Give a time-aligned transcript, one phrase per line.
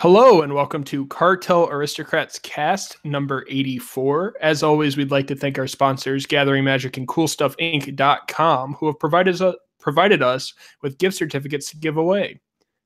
[0.00, 4.34] Hello and welcome to Cartel Aristocrats Cast number 84.
[4.42, 9.40] As always, we'd like to thank our sponsors, Gathering Magic and CoolStuffInc.com, who have provided
[9.40, 10.52] us, provided us
[10.82, 12.38] with gift certificates to give away.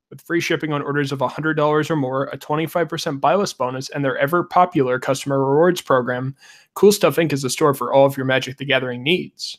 [0.09, 4.05] With free shipping on orders of $100 or more, a 25% buy list bonus, and
[4.05, 6.37] their ever popular customer rewards program,
[6.75, 7.33] Cool Stuff Inc.
[7.33, 9.59] is a store for all of your Magic the Gathering needs.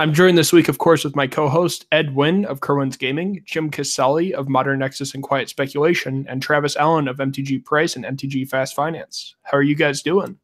[0.00, 3.68] I'm joined this week, of course, with my co-host Ed Wynn of Kerwin's Gaming, Jim
[3.68, 8.48] Casali of Modern Nexus and Quiet Speculation, and Travis Allen of MTG Price and MTG
[8.48, 9.34] Fast Finance.
[9.42, 10.38] How are you guys doing?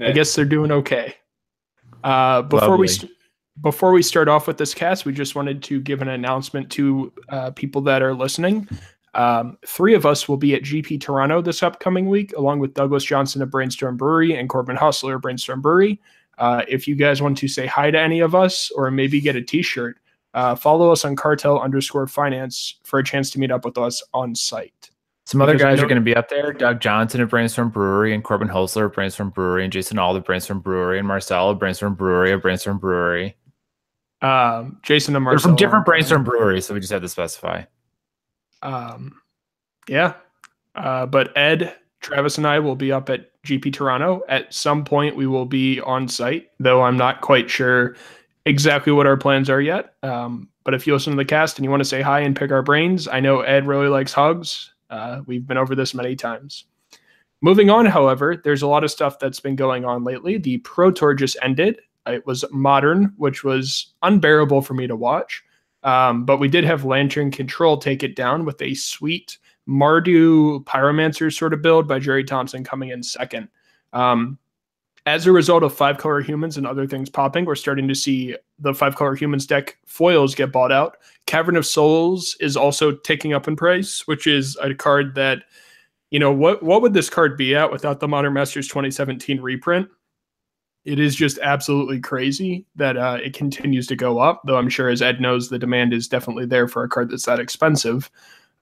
[0.00, 1.14] I guess they're doing okay.
[2.02, 2.80] Uh, before Lovely.
[2.82, 3.12] we st-
[3.62, 7.12] before we start off with this cast, we just wanted to give an announcement to
[7.30, 8.68] uh, people that are listening.
[9.16, 13.02] Um, three of us will be at GP Toronto this upcoming week, along with Douglas
[13.02, 16.00] Johnson of Brainstorm Brewery and Corbin Hosler of Brainstorm Brewery.
[16.36, 19.34] Uh, if you guys want to say hi to any of us or maybe get
[19.34, 19.98] a t-shirt,
[20.34, 24.02] uh, follow us on cartel underscore finance for a chance to meet up with us
[24.12, 24.90] on site.
[25.24, 26.52] Some other guys are going to be up there.
[26.52, 30.24] Doug Johnson of Brainstorm Brewery and Corbin Hosler of Brainstorm Brewery and Jason Alt of
[30.24, 33.34] Brainstorm Brewery and Marcel of Brainstorm Brewery of Brainstorm Brewery.
[34.20, 35.38] Um, Jason and Marcel.
[35.38, 37.64] They're from different Brainstorm breweries, so we just had to specify.
[38.66, 39.20] Um,
[39.88, 40.14] yeah.
[40.74, 44.22] Uh, but Ed, Travis, and I will be up at GP Toronto.
[44.28, 47.96] At some point, we will be on site, though I'm not quite sure
[48.44, 49.94] exactly what our plans are yet.
[50.02, 52.36] Um, but if you listen to the cast and you want to say hi and
[52.36, 54.72] pick our brains, I know Ed really likes hugs.
[54.90, 56.64] Uh, we've been over this many times.
[57.40, 60.38] Moving on, however, there's a lot of stuff that's been going on lately.
[60.38, 61.80] The Pro Tour just ended.
[62.06, 65.44] It was modern, which was unbearable for me to watch.
[65.86, 69.38] Um, but we did have Lantern Control take it down with a sweet
[69.68, 73.48] Mardu Pyromancer sort of build by Gerry Thompson coming in second.
[73.92, 74.36] Um,
[75.06, 78.36] as a result of five color humans and other things popping, we're starting to see
[78.58, 80.96] the five color humans deck foils get bought out.
[81.26, 85.44] Cavern of Souls is also taking up in price, which is a card that,
[86.10, 89.88] you know, what what would this card be at without the Modern Masters 2017 reprint?
[90.86, 94.40] It is just absolutely crazy that uh, it continues to go up.
[94.44, 97.26] Though I'm sure, as Ed knows, the demand is definitely there for a card that's
[97.26, 98.08] that expensive.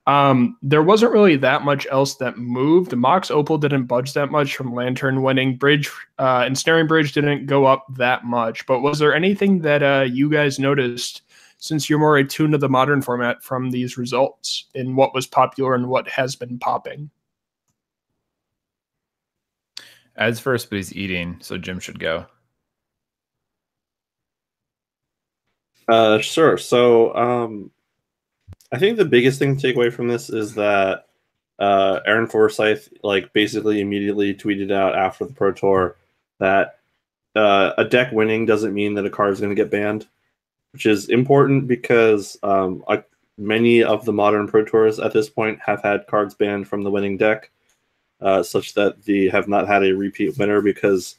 [0.07, 2.97] Um, there wasn't really that much else that moved.
[2.97, 5.57] Mox Opal didn't budge that much from Lantern winning.
[5.57, 8.65] Bridge uh, Ensnaring Bridge didn't go up that much.
[8.67, 11.23] But was there anything that uh, you guys noticed
[11.59, 15.75] since you're more attuned to the modern format from these results in what was popular
[15.75, 17.11] and what has been popping?
[20.17, 22.27] Ed's first, but he's eating, so Jim should go.
[25.89, 26.57] Uh, sure.
[26.57, 27.71] So, um,
[28.73, 31.07] I think the biggest thing to take away from this is that
[31.59, 35.97] uh, Aaron Forsythe, like, basically immediately tweeted out after the Pro Tour
[36.39, 36.79] that
[37.37, 40.07] uh, a deck winning doesn't mean that a card is going to get banned,
[40.73, 42.85] which is important because um,
[43.37, 46.91] many of the modern Pro Tours at this point have had cards banned from the
[46.91, 47.51] winning deck
[48.21, 51.17] uh, such that they have not had a repeat winner because,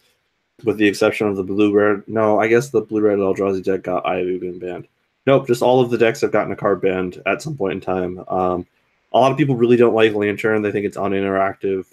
[0.63, 3.83] with the exception of the blue red, no, I guess the blue red Eldrazi deck
[3.83, 4.87] got Ivy banned.
[5.25, 7.81] Nope, just all of the decks have gotten a card banned at some point in
[7.81, 8.23] time.
[8.27, 8.65] Um,
[9.11, 10.61] a lot of people really don't like Lantern.
[10.61, 11.85] They think it's uninteractive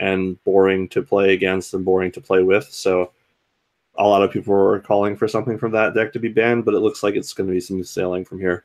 [0.00, 2.68] and boring to play against and boring to play with.
[2.70, 3.12] So
[3.96, 6.74] a lot of people are calling for something from that deck to be banned, but
[6.74, 8.64] it looks like it's going to be smooth sailing from here.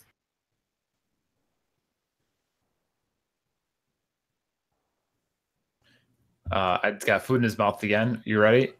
[6.51, 8.21] Uh, I've got food in his mouth again.
[8.25, 8.73] You ready?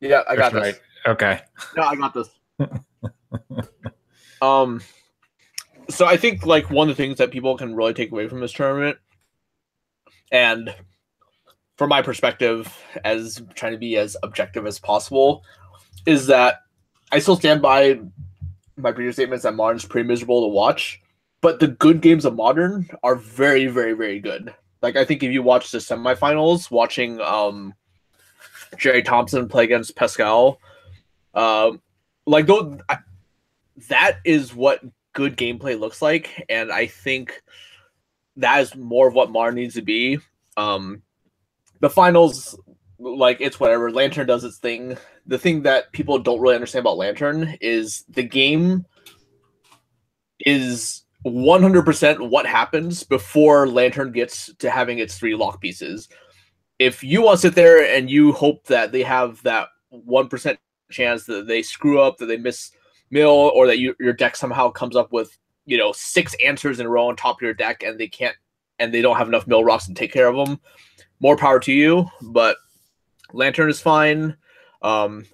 [0.00, 0.78] Yeah, I got this.
[1.06, 1.40] Okay.
[1.76, 2.28] No, I got this.
[4.42, 4.80] um,
[5.88, 8.40] so I think like one of the things that people can really take away from
[8.40, 8.98] this tournament,
[10.32, 10.74] and
[11.76, 15.44] from my perspective, as trying to be as objective as possible,
[16.06, 16.60] is that
[17.12, 18.00] I still stand by
[18.76, 21.00] my previous statements that Modern's pretty miserable to watch,
[21.40, 24.54] but the good games of Modern are very, very, very good.
[24.84, 27.72] Like I think if you watch the semifinals, watching um
[28.76, 30.60] Gerry Thompson play against Pascal,
[31.32, 31.80] um,
[32.26, 32.78] like those,
[33.88, 34.84] that is what
[35.14, 37.42] good gameplay looks like, and I think
[38.36, 40.18] that is more of what Mar needs to be.
[40.58, 41.00] Um,
[41.80, 42.54] the finals,
[42.98, 43.90] like it's whatever.
[43.90, 44.98] Lantern does its thing.
[45.26, 48.84] The thing that people don't really understand about Lantern is the game
[50.40, 56.08] is 100% what happens before Lantern gets to having its three lock pieces.
[56.78, 60.58] If you want to sit there and you hope that they have that 1%
[60.90, 62.72] chance that they screw up, that they miss
[63.10, 66.86] mill, or that you, your deck somehow comes up with, you know, six answers in
[66.86, 68.36] a row on top of your deck and they can't,
[68.78, 70.60] and they don't have enough mill rocks to take care of them,
[71.20, 72.06] more power to you.
[72.20, 72.56] But
[73.32, 74.36] Lantern is fine.
[74.82, 75.24] Um,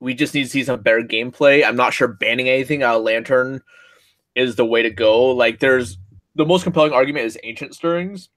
[0.00, 1.64] we just need to see some better gameplay.
[1.64, 3.62] I'm not sure banning anything out of Lantern
[4.34, 5.30] is the way to go.
[5.30, 5.98] Like there's
[6.34, 8.28] the most compelling argument is Ancient Stirrings.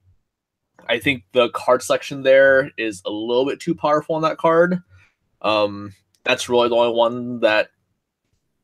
[0.88, 4.82] I think the card selection there is a little bit too powerful on that card.
[5.40, 5.94] Um,
[6.24, 7.68] that's really the only one that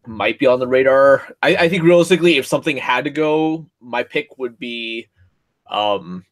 [0.07, 1.27] might be on the radar.
[1.43, 5.09] I, I think realistically, if something had to go, my pick would be
[5.71, 6.25] um,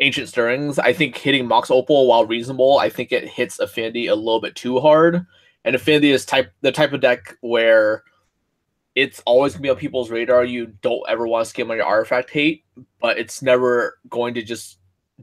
[0.00, 0.78] Ancient Stirrings.
[0.78, 4.54] I think hitting Mox Opal, while reasonable, I think it hits Affinity a little bit
[4.54, 5.26] too hard.
[5.64, 8.02] And Affinity is type the type of deck where
[8.94, 10.44] it's always gonna be on people's radar.
[10.44, 12.64] You don't ever want to skim on your artifact hate,
[13.00, 14.78] but it's never going to just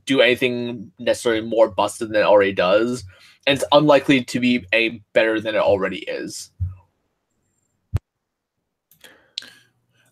[0.05, 3.03] do anything necessarily more busted than it already does.
[3.45, 6.51] And it's unlikely to be a better than it already is.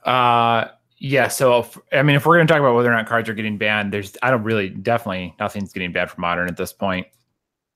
[0.04, 1.28] Uh, yeah.
[1.28, 3.34] So, if, I mean, if we're going to talk about whether or not cards are
[3.34, 7.08] getting banned, there's, I don't really, definitely nothing's getting banned for modern at this point.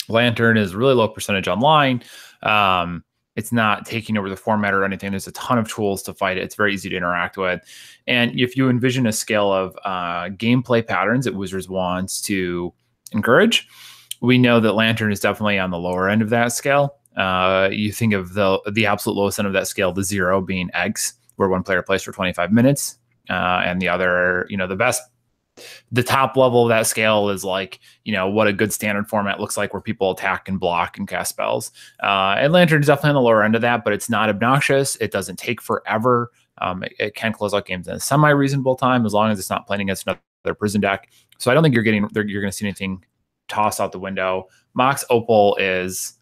[0.07, 2.03] Lantern is really low percentage online.
[2.41, 3.03] Um,
[3.39, 5.11] it's not taking over the format or anything.
[5.11, 6.43] There's a ton of tools to fight it.
[6.43, 7.61] It's very easy to interact with.
[8.05, 12.73] And if you envision a scale of uh, gameplay patterns that Wizards wants to
[13.13, 13.65] encourage,
[14.19, 16.97] we know that Lantern is definitely on the lower end of that scale.
[17.15, 20.69] Uh, you think of the the absolute lowest end of that scale, the zero being
[20.73, 22.97] eggs, where one player plays for 25 minutes,
[23.29, 25.01] uh, and the other, you know, the best
[25.91, 29.39] the top level of that scale is like you know what a good standard format
[29.39, 31.71] looks like where people attack and block and cast spells.
[32.01, 34.95] Uh, and lantern is definitely on the lower end of that but it's not obnoxious.
[34.97, 36.31] It doesn't take forever.
[36.59, 39.49] Um, it, it, can close out games in a semi-reasonable time as long as it's
[39.49, 41.09] not playing against another prison deck.
[41.37, 43.03] So i don't think you're getting you're going to see anything
[43.47, 44.47] tossed out the window.
[44.73, 46.13] Mox opal is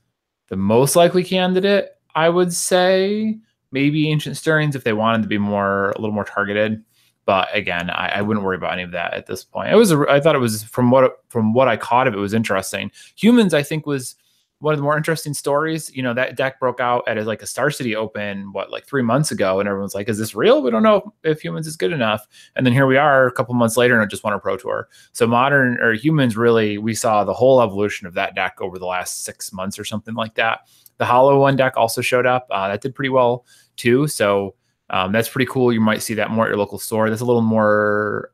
[0.50, 3.38] the most likely candidate i would say.
[3.70, 6.84] Maybe ancient stirrings if they wanted to be more a little more targeted
[7.28, 9.70] but again, I, I, wouldn't worry about any of that at this point.
[9.70, 12.18] It was, a, I thought it was from what from what I caught of it
[12.18, 12.90] was interesting.
[13.18, 14.16] Humans, I think, was
[14.60, 15.94] one of the more interesting stories.
[15.94, 18.86] You know, that deck broke out at a, like a Star City Open, what like
[18.86, 20.62] three months ago, and everyone's like, "Is this real?
[20.62, 22.26] We don't know if humans is good enough."
[22.56, 24.56] And then here we are, a couple months later, and it just won a Pro
[24.56, 24.88] Tour.
[25.12, 28.86] So modern or humans, really, we saw the whole evolution of that deck over the
[28.86, 30.62] last six months or something like that.
[30.98, 32.48] The Hollow One deck also showed up.
[32.50, 33.46] Uh, that did pretty well
[33.76, 34.08] too.
[34.08, 34.56] So
[34.90, 35.74] um, that's pretty cool.
[35.74, 37.10] You might see that more at your local store.
[37.10, 38.32] That's a little more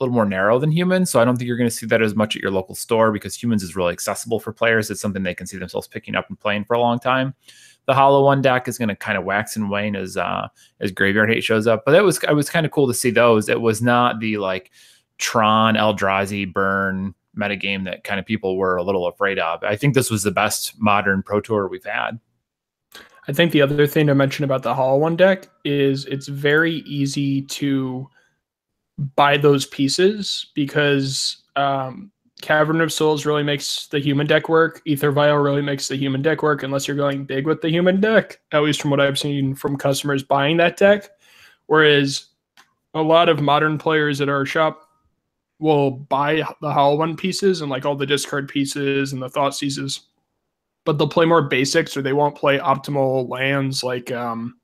[0.00, 1.10] a little more narrow than humans.
[1.10, 3.12] So I don't think you're going to see that as much at your local store
[3.12, 4.90] because humans is really accessible for players.
[4.90, 7.34] It's something they can see themselves picking up and playing for a long time.
[7.86, 10.48] The Hollow One deck is going to kind of wax and wane as uh,
[10.80, 11.84] as Graveyard Hate shows up.
[11.84, 13.48] But that was it was kind of cool to see those.
[13.48, 14.70] It was not the like
[15.18, 19.62] Tron, Eldrazi, Burn metagame that kind of people were a little afraid of.
[19.62, 22.18] I think this was the best modern Pro Tour we've had.
[23.26, 26.76] I think the other thing to mention about the Hollow One deck is it's very
[26.80, 28.08] easy to
[29.16, 32.10] buy those pieces because um,
[32.42, 34.82] Cavern of Souls really makes the human deck work.
[34.84, 38.00] Ether Vial really makes the human deck work unless you're going big with the human
[38.00, 41.08] deck, at least from what I've seen from customers buying that deck.
[41.66, 42.26] Whereas
[42.92, 44.88] a lot of modern players at our shop
[45.58, 50.00] will buy the Hollow One pieces and like all the discard pieces and the Thoughtseizes
[50.84, 54.56] but they'll play more basics or they won't play optimal lands like um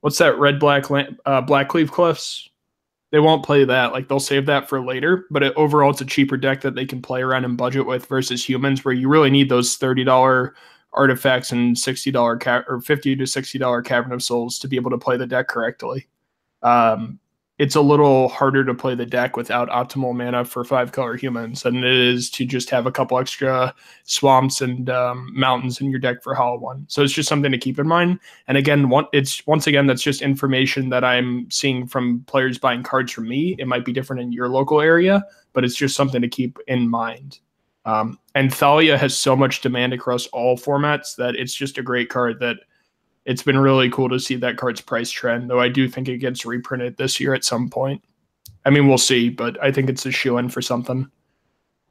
[0.00, 2.48] what's that red black land, uh, Blackcleave Cliffs?
[3.10, 6.06] They won't play that like they'll save that for later but it, overall it's a
[6.06, 9.30] cheaper deck that they can play around and budget with versus humans where you really
[9.30, 10.52] need those $30
[10.92, 14.98] artifacts and $60 ca- or 50 to $60 cavern of souls to be able to
[14.98, 16.08] play the deck correctly.
[16.62, 17.18] Um,
[17.60, 21.60] it's a little harder to play the deck without optimal mana for five color humans
[21.60, 26.00] than it is to just have a couple extra swamps and um, mountains in your
[26.00, 26.86] deck for hollow one.
[26.88, 28.18] So it's just something to keep in mind.
[28.48, 32.82] And again, one, it's once again that's just information that I'm seeing from players buying
[32.82, 33.56] cards from me.
[33.58, 36.88] It might be different in your local area, but it's just something to keep in
[36.88, 37.40] mind.
[37.84, 42.08] Um, and Thalia has so much demand across all formats that it's just a great
[42.08, 42.56] card that
[43.24, 46.18] it's been really cool to see that card's price trend, though I do think it
[46.18, 48.02] gets reprinted this year at some point.
[48.64, 51.10] I mean, we'll see, but I think it's a shoe in for something.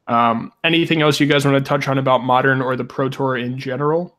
[0.08, 3.38] Um, anything else you guys want to touch on about modern or the Pro Tour
[3.38, 4.18] in general?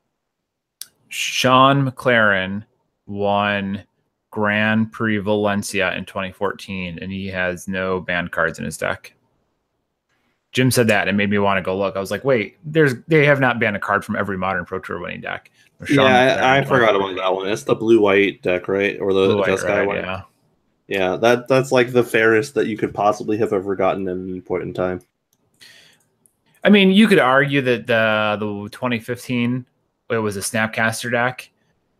[1.09, 2.65] Shaun McLaren
[3.07, 3.83] won
[4.31, 9.15] Grand Prix Valencia in 2014, and he has no banned cards in his deck.
[10.53, 11.97] Jim said that and made me want to go look.
[11.97, 14.79] I was like, wait, there's they have not banned a card from every modern Pro
[14.79, 15.51] Tour winning deck.
[15.85, 17.49] Shaun yeah, I, I forgot about that one.
[17.49, 19.01] It's the blue white deck, right?
[19.01, 19.97] Or the blue Jeskai one.
[19.97, 20.23] Yeah.
[20.89, 24.41] Yeah, that that's like the fairest that you could possibly have ever gotten at any
[24.41, 25.01] point in time.
[26.65, 29.65] I mean, you could argue that the the 2015
[30.11, 31.49] it was a Snapcaster deck,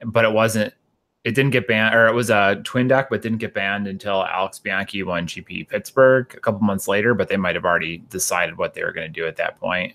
[0.05, 0.75] but it wasn't
[1.23, 4.25] it didn't get banned, or it was a twin deck, but didn't get banned until
[4.25, 7.15] Alex Bianchi won GP Pittsburgh a couple months later.
[7.15, 9.95] But they might have already decided what they were going to do at that point.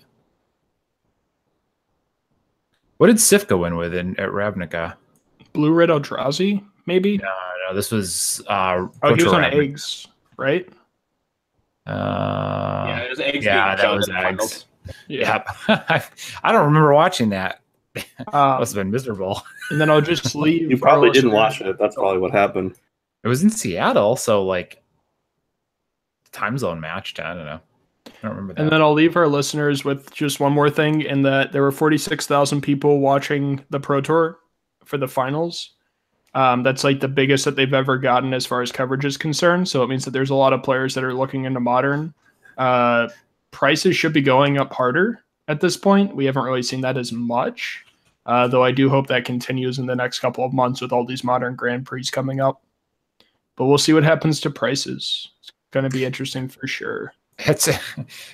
[2.98, 4.94] What did Cifka win with in at Ravnica?
[5.52, 7.18] Blue Red Eldrazi, maybe.
[7.18, 7.32] No,
[7.68, 8.42] no, this was.
[8.48, 10.06] Uh, oh, he was on eggs.
[10.36, 10.68] right?
[11.86, 14.64] Uh, yeah, it was eggs yeah, that was in the finals.
[15.08, 15.46] Yep.
[15.68, 17.60] I don't remember watching that.
[18.32, 19.42] Um, Must have been miserable.
[19.70, 20.70] and then I'll just leave.
[20.70, 21.78] You probably didn't watch it.
[21.78, 22.74] That's probably what happened.
[23.24, 24.82] It was in Seattle, so like
[26.30, 27.20] time zone matched.
[27.20, 27.60] I don't know.
[28.26, 28.62] I don't remember that.
[28.62, 31.72] And then I'll leave our listeners with just one more thing in that there were
[31.72, 34.38] 46,000 people watching the Pro Tour
[34.84, 35.74] for the finals.
[36.34, 39.68] Um, that's like the biggest that they've ever gotten as far as coverage is concerned.
[39.68, 42.12] So it means that there's a lot of players that are looking into modern.
[42.58, 43.08] Uh,
[43.52, 46.14] prices should be going up harder at this point.
[46.14, 47.84] We haven't really seen that as much,
[48.26, 51.06] uh, though I do hope that continues in the next couple of months with all
[51.06, 52.62] these modern Grand Prix coming up.
[53.56, 55.30] But we'll see what happens to prices.
[55.40, 57.14] It's going to be interesting for sure.
[57.38, 57.68] It's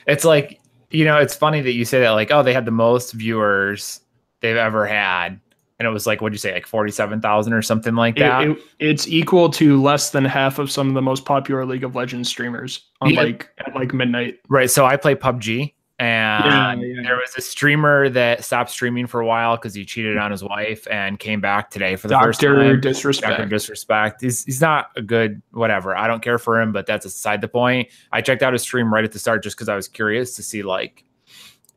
[0.06, 2.70] it's like you know it's funny that you say that like oh they had the
[2.70, 4.00] most viewers
[4.40, 5.40] they've ever had
[5.78, 8.58] and it was like what'd you say like 47,000 or something like It- that it-
[8.78, 12.28] it's equal to less than half of some of the most popular League of Legends
[12.28, 13.22] streamers on Yeah.
[13.22, 14.38] like at like midnight.
[14.48, 17.02] right so i play pubg and Yeah, yeah.
[17.02, 20.42] there was a streamer that stopped streaming for a while because he cheated on his
[20.42, 23.38] wife and came back today for the first time disrespect.
[23.38, 23.48] Dr.
[23.48, 24.20] Disrespect.
[24.20, 25.96] He's he's not a good whatever.
[25.96, 27.88] I don't care for him, but that's aside the point.
[28.10, 30.42] I checked out his stream right at the start just because I was curious to
[30.42, 31.04] see like,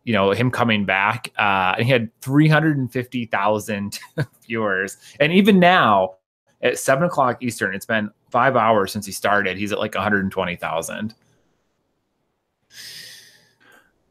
[0.06, 1.32] you know, him coming back.
[1.38, 4.00] Uh, and he had three hundred and fifty thousand
[4.48, 6.16] viewers, and even now
[6.64, 9.56] at seven o'clock Eastern, it's been five hours since he started.
[9.56, 11.14] He's at like one hundred and twenty thousand.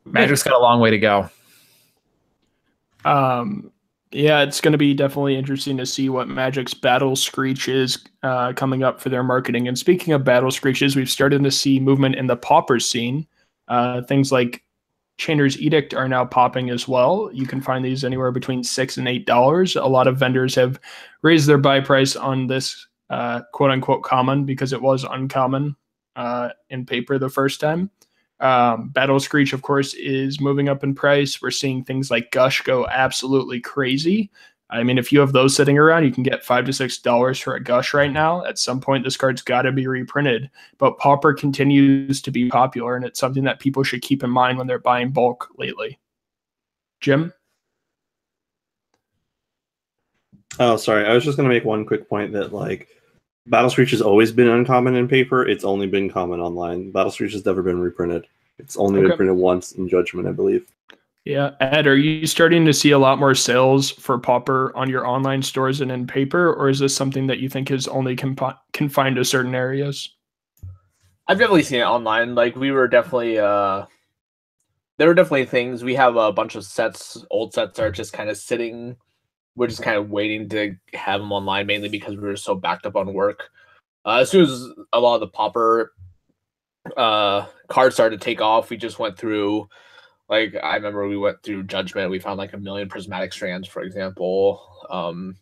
[0.04, 1.28] Magic's got a long way to go.
[3.04, 3.70] Um,
[4.12, 8.52] yeah, it's going to be definitely interesting to see what Magic's Battle Screech is uh,
[8.52, 9.66] coming up for their marketing.
[9.66, 13.26] And speaking of Battle Screeches, we've started to see movement in the Pauper scene.
[13.66, 14.62] Uh, things like
[15.18, 17.30] Chainer's Edict are now popping as well.
[17.32, 19.74] You can find these anywhere between six and eight dollars.
[19.76, 20.78] A lot of vendors have
[21.22, 25.76] raised their buy price on this uh, quote unquote common because it was uncommon
[26.16, 27.90] uh, in paper the first time.
[28.40, 31.40] Um, Battle Screech, of course, is moving up in price.
[31.40, 34.30] We're seeing things like Gush go absolutely crazy.
[34.70, 37.38] I mean, if you have those sitting around, you can get five to six dollars
[37.38, 38.44] for a Gush right now.
[38.44, 40.50] At some point, this card's got to be reprinted.
[40.78, 44.58] But Pauper continues to be popular, and it's something that people should keep in mind
[44.58, 46.00] when they're buying bulk lately.
[47.00, 47.32] Jim,
[50.58, 51.04] Oh, sorry.
[51.04, 52.88] I was just going to make one quick point that like
[53.46, 55.46] Battle Screech has always been uncommon in paper.
[55.46, 56.90] It's only been common online.
[56.90, 58.26] Battle Screech has never been reprinted.
[58.58, 59.08] It's only Okay.
[59.08, 60.66] been printed once in Judgment, I believe.
[61.26, 65.06] yeah, Ed, are you starting to see a lot more sales for Pauper on your
[65.06, 68.58] online stores and in paper, or is this something that you think is only confi-
[68.74, 70.10] confined to certain areas?
[71.26, 72.34] I've definitely seen it online.
[72.34, 73.86] Like we were definitely uh
[74.98, 75.82] there were definitely things.
[75.82, 78.96] We have a bunch of sets, old sets are just kind of sitting.
[79.56, 82.86] We're just kind of waiting to have them online, mainly because we were so backed
[82.86, 83.50] up on work.
[84.04, 85.92] Uh, as soon as a lot of the Pauper
[86.98, 89.68] uh cards started to take off, we just went through
[90.28, 93.82] like I remember we went through judgment, we found like a million prismatic strands, for
[93.82, 94.60] example.
[94.90, 95.36] Um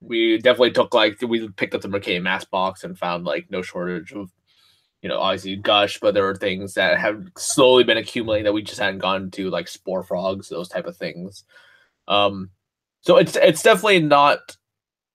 [0.00, 3.62] we definitely took like we picked up the Mercadian Masques box and found like no
[3.62, 4.30] shortage of
[5.04, 8.62] you know, obviously gush, but there were things that have slowly been accumulating that we
[8.62, 11.44] just hadn't gone to, like spore frogs, those type of things.
[12.08, 12.48] Um,
[13.04, 14.56] so it's it's definitely not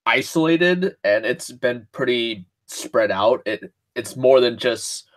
[0.05, 3.41] isolated, and it's been pretty spread out.
[3.47, 5.09] It it's more than just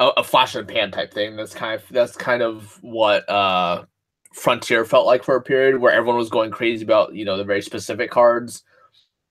[0.00, 1.36] a, a flash and pan type thing.
[1.36, 3.84] That's kind of that's kind of what uh
[4.32, 7.44] Frontier felt like for a period where everyone was going crazy about you know the
[7.44, 8.62] very specific cards,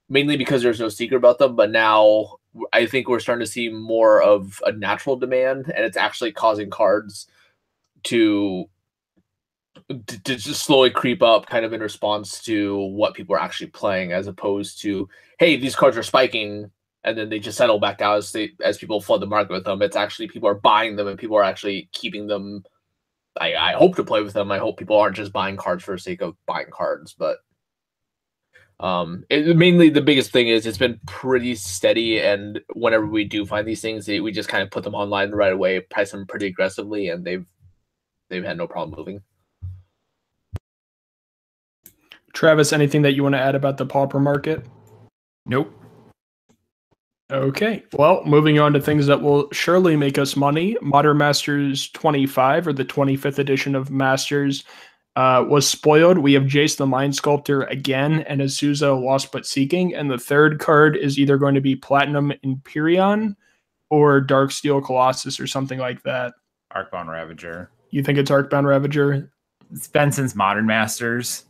[0.08, 1.56] mainly because there's no secret about them.
[1.56, 2.36] But now
[2.72, 6.70] I think we're starting to see more of a natural demand, and it's actually causing
[6.70, 7.26] cards
[8.04, 8.70] to
[9.90, 14.12] to, just slowly creep up, kind of in response to what people are actually playing,
[14.12, 15.08] as opposed to
[15.40, 16.70] hey, these cards are spiking,
[17.04, 19.66] and then they just settle back down as they as people flood the market with
[19.66, 19.82] them.
[19.82, 22.64] It's actually people are buying them, and people are actually keeping them.
[23.40, 24.52] I, I hope to play with them.
[24.52, 27.38] I hope people aren't just buying cards for the sake of buying cards, but
[28.80, 33.46] um, it, mainly the biggest thing is it's been pretty steady, and whenever we do
[33.46, 36.48] find these things, we just kind of put them online right away, price them pretty
[36.48, 37.46] aggressively, and they've
[38.30, 39.22] they've had no problem moving.
[42.38, 44.64] Travis, anything that you want to add about the pauper market?
[45.48, 45.74] Nope.
[47.32, 47.84] Okay.
[47.94, 50.78] Well, moving on to things that will surely make us money.
[50.80, 54.66] Modern Masters 25, or the 25th edition of Masters,
[55.16, 56.20] uh, was spoiled.
[56.20, 59.96] We have Jace the Mind Sculptor again, and Azusa Lost But Seeking.
[59.96, 63.36] And the third card is either going to be Platinum Imperion
[63.90, 66.36] or Darksteel Colossus or something like that.
[66.72, 67.72] Arcbound Ravager.
[67.90, 69.32] You think it's Arcbound Ravager?
[69.72, 71.47] It's been since Modern Masters.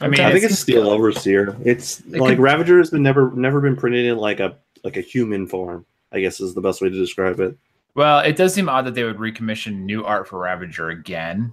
[0.00, 1.56] I mean, I think it's- it's Steel Overseer.
[1.64, 4.96] It's It like could- Ravager has been never never been printed in like a like
[4.96, 5.84] a human form.
[6.12, 7.56] I guess is the best way to describe it.
[7.94, 11.52] Well, it does seem odd that they would recommission new art for Ravager again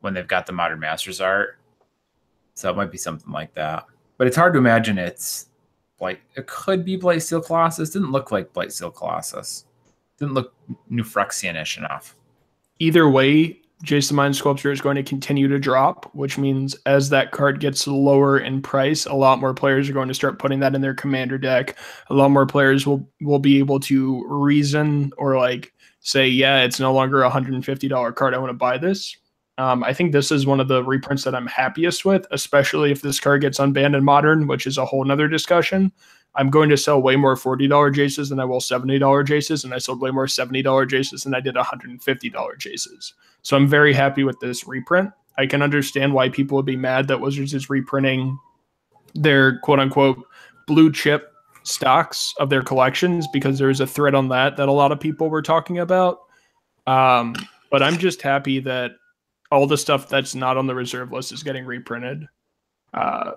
[0.00, 1.58] when they've got the Modern Masters art.
[2.54, 3.86] So it might be something like that.
[4.18, 5.46] But it's hard to imagine it's
[6.00, 7.90] like it could be Blightsteel Colossus.
[7.90, 9.64] Didn't look like Blightsteel Colossus.
[10.18, 10.54] Didn't look
[10.90, 12.14] New Phyrexian-ish enough.
[12.78, 17.30] Either way, Jace Mind Sculptor is going to continue to drop, which means as that
[17.30, 20.74] card gets lower in price, a lot more players are going to start putting that
[20.74, 21.78] in their commander deck.
[22.10, 26.78] A lot more players will will be able to reason or like say, yeah, it's
[26.78, 28.34] no longer a hundred and fifty dollar card.
[28.34, 29.16] I want to buy this.
[29.60, 33.02] Um, I think this is one of the reprints that I'm happiest with, especially if
[33.02, 35.92] this card gets unbanned in modern, which is a whole nother discussion.
[36.34, 39.78] I'm going to sell way more $40 Jaces than I will $70 Jaces, and I
[39.78, 42.00] sold way more $70 Jaces than I did $150
[42.58, 43.12] Jaces.
[43.42, 45.10] So I'm very happy with this reprint.
[45.36, 48.38] I can understand why people would be mad that Wizards is reprinting
[49.14, 50.24] their quote unquote
[50.66, 54.90] blue chip stocks of their collections because there's a thread on that that a lot
[54.90, 56.20] of people were talking about.
[56.86, 57.34] Um,
[57.70, 58.92] but I'm just happy that
[59.50, 62.28] all the stuff that's not on the reserve list is getting reprinted.
[62.94, 63.32] Uh,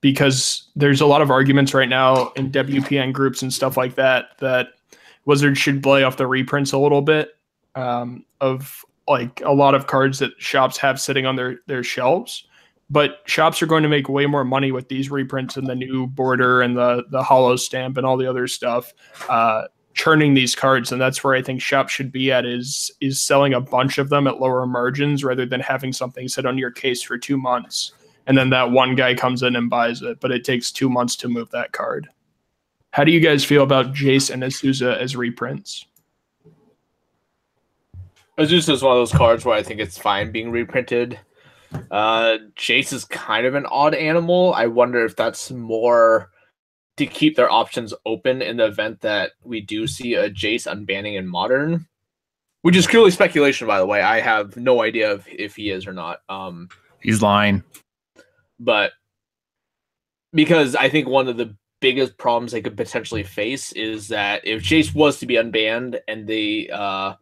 [0.00, 4.36] because there's a lot of arguments right now in WPN groups and stuff like that
[4.40, 4.68] that
[5.24, 7.36] Wizards should play off the reprints a little bit
[7.76, 12.46] um, of like a lot of cards that shops have sitting on their their shelves.
[12.90, 16.08] But shops are going to make way more money with these reprints and the new
[16.08, 18.92] border and the the hollow stamp and all the other stuff.
[19.28, 19.62] Uh,
[19.94, 23.52] churning these cards and that's where i think shop should be at is is selling
[23.54, 27.02] a bunch of them at lower margins rather than having something sit on your case
[27.02, 27.92] for two months.
[28.26, 31.16] And then that one guy comes in and buys it but it takes two months
[31.16, 32.08] to move that card.
[32.92, 35.86] How do you guys feel about jace and azusa as reprints?
[38.38, 41.18] Azusa is one of those cards where i think it's fine being reprinted.
[41.90, 44.54] Uh jace is kind of an odd animal.
[44.54, 46.31] I wonder if that's more
[47.06, 51.18] to keep their options open in the event that we do see a Jace unbanning
[51.18, 51.86] in modern,
[52.62, 54.02] which is purely speculation, by the way.
[54.02, 56.20] I have no idea if, if he is or not.
[56.28, 56.68] Um,
[57.00, 57.64] He's lying.
[58.60, 58.92] But
[60.32, 64.62] because I think one of the biggest problems they could potentially face is that if
[64.62, 67.14] Jace was to be unbanned and they uh,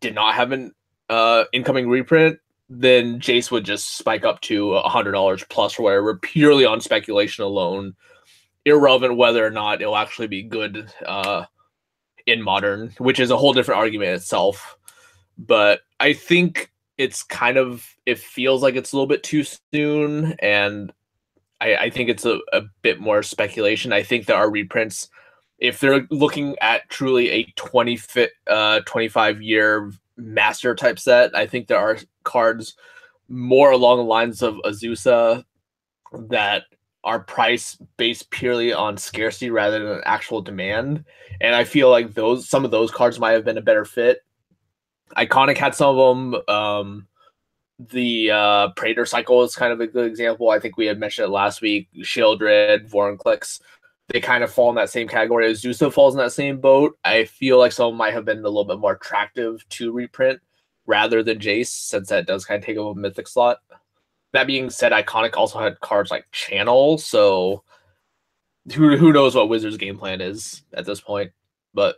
[0.00, 0.74] did not have an
[1.08, 5.84] uh, incoming reprint, then Jace would just spike up to a hundred dollars plus or
[5.84, 7.94] whatever, purely on speculation alone
[8.64, 11.44] irrelevant whether or not it'll actually be good uh,
[12.26, 14.76] in modern, which is a whole different argument itself.
[15.38, 20.34] But I think it's kind of it feels like it's a little bit too soon,
[20.40, 20.92] and
[21.60, 23.92] I, I think it's a, a bit more speculation.
[23.92, 25.08] I think there are reprints
[25.60, 31.46] if they're looking at truly a 20 fit uh 25 year master type set i
[31.46, 32.74] think there are cards
[33.28, 35.44] more along the lines of azusa
[36.28, 36.64] that
[37.04, 41.04] are priced based purely on scarcity rather than actual demand.
[41.40, 44.22] And I feel like those some of those cards might have been a better fit.
[45.16, 46.42] Iconic had some of them.
[46.54, 47.06] Um,
[47.78, 50.50] the uh, Praetor cycle is kind of a good example.
[50.50, 51.88] I think we had mentioned it last week.
[52.00, 53.60] Sheoldred, Vorinclex,
[54.08, 55.50] they kind of fall in that same category.
[55.50, 56.98] as Azusa falls in that same boat.
[57.04, 60.40] I feel like some might have been a little bit more attractive to reprint
[60.84, 63.58] rather than Jace, since that does kind of take up a mythic slot
[64.32, 67.64] that being said, Iconic also had cards like Channel, so
[68.74, 71.32] who who knows what Wizards' game plan is at this point.
[71.74, 71.96] But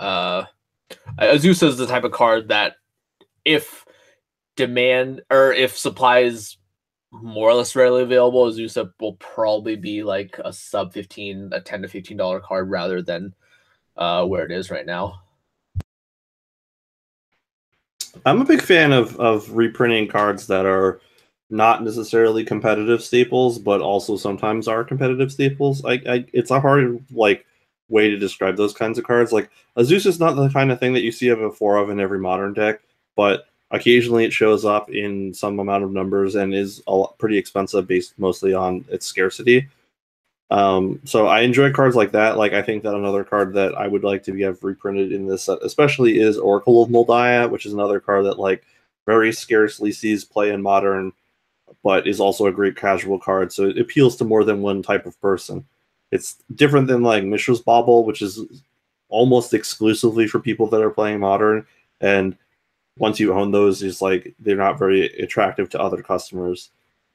[0.00, 0.44] uh
[1.18, 2.76] Azusa is the type of card that
[3.44, 3.84] if
[4.56, 6.56] demand or if supply is
[7.10, 11.82] more or less readily available, Azusa will probably be like a sub 15, a 10
[11.82, 13.34] to 15 dollar card rather than
[13.96, 15.22] uh where it is right now.
[18.26, 21.00] I'm a big fan of of reprinting cards that are
[21.50, 25.84] not necessarily competitive staples, but also sometimes are competitive staples.
[25.84, 27.46] I, I it's a hard like
[27.88, 29.32] way to describe those kinds of cards.
[29.32, 32.00] Like Azusa is not the kind of thing that you see a four of in
[32.00, 32.80] every modern deck,
[33.16, 37.38] but occasionally it shows up in some amount of numbers and is a lot, pretty
[37.38, 39.68] expensive based mostly on its scarcity.
[40.50, 42.38] Um, so I enjoy cards like that.
[42.38, 45.44] Like I think that another card that I would like to have reprinted in this
[45.44, 48.64] set, especially, is Oracle of Daya, which is another card that like
[49.06, 51.12] very scarcely sees play in modern
[51.88, 53.50] but is also a great casual card.
[53.50, 55.64] So it appeals to more than one type of person.
[56.10, 58.42] It's different than like Mishra's Bauble, which is
[59.08, 61.64] almost exclusively for people that are playing modern.
[62.02, 62.36] And
[62.98, 66.68] once you own those, it's like they're not very attractive to other customers.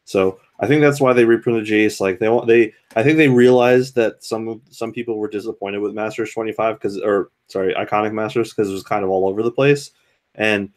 [0.05, 2.01] So I think that's why they reprinted Jace.
[2.01, 5.93] Like they want they, I think they realized that some some people were disappointed with
[5.93, 9.51] Masters 25 because, or sorry, Iconic Masters because it was kind of all over the
[9.51, 9.91] place.
[10.33, 10.71] And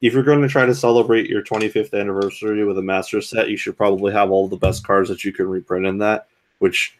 [0.00, 3.56] if you're going to try to celebrate your 25th anniversary with a master set, you
[3.56, 6.96] should probably have all the best cards that you can reprint in that, which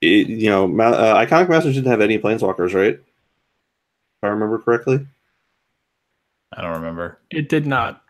[0.00, 2.94] it, you know, Ma- uh, Iconic Masters didn't have any Planeswalkers, right?
[2.94, 5.06] If I remember correctly.
[6.52, 7.18] I don't remember.
[7.30, 8.02] It did not.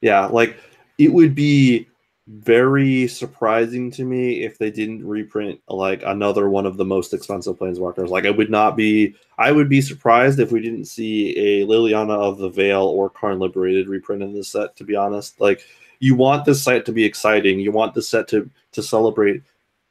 [0.00, 0.56] Yeah, like
[0.98, 1.88] it would be
[2.28, 7.58] very surprising to me if they didn't reprint like another one of the most expensive
[7.58, 8.08] planeswalkers.
[8.08, 12.14] Like I would not be I would be surprised if we didn't see a Liliana
[12.14, 15.40] of the Veil or Karn Liberated reprint in this set, to be honest.
[15.40, 15.66] Like
[15.98, 17.58] you want this set to be exciting.
[17.58, 19.42] You want the set to to celebrate,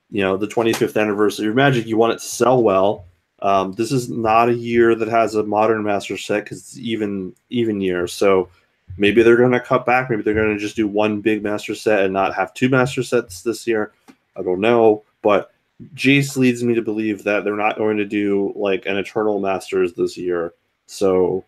[0.10, 1.86] you know, the 25th anniversary of Magic.
[1.86, 3.06] You want it to sell well.
[3.42, 7.36] Um, this is not a year that has a modern master set because it's even
[7.50, 8.08] even year.
[8.08, 8.50] So
[8.98, 10.10] maybe they're going to cut back.
[10.10, 13.04] Maybe they're going to just do one big master set and not have two master
[13.04, 13.94] sets this year.
[14.36, 15.52] I don't know, but
[15.96, 19.94] Jace leads me to believe that they're not going to do like an Eternal Masters
[19.94, 20.54] this year.
[20.86, 21.44] So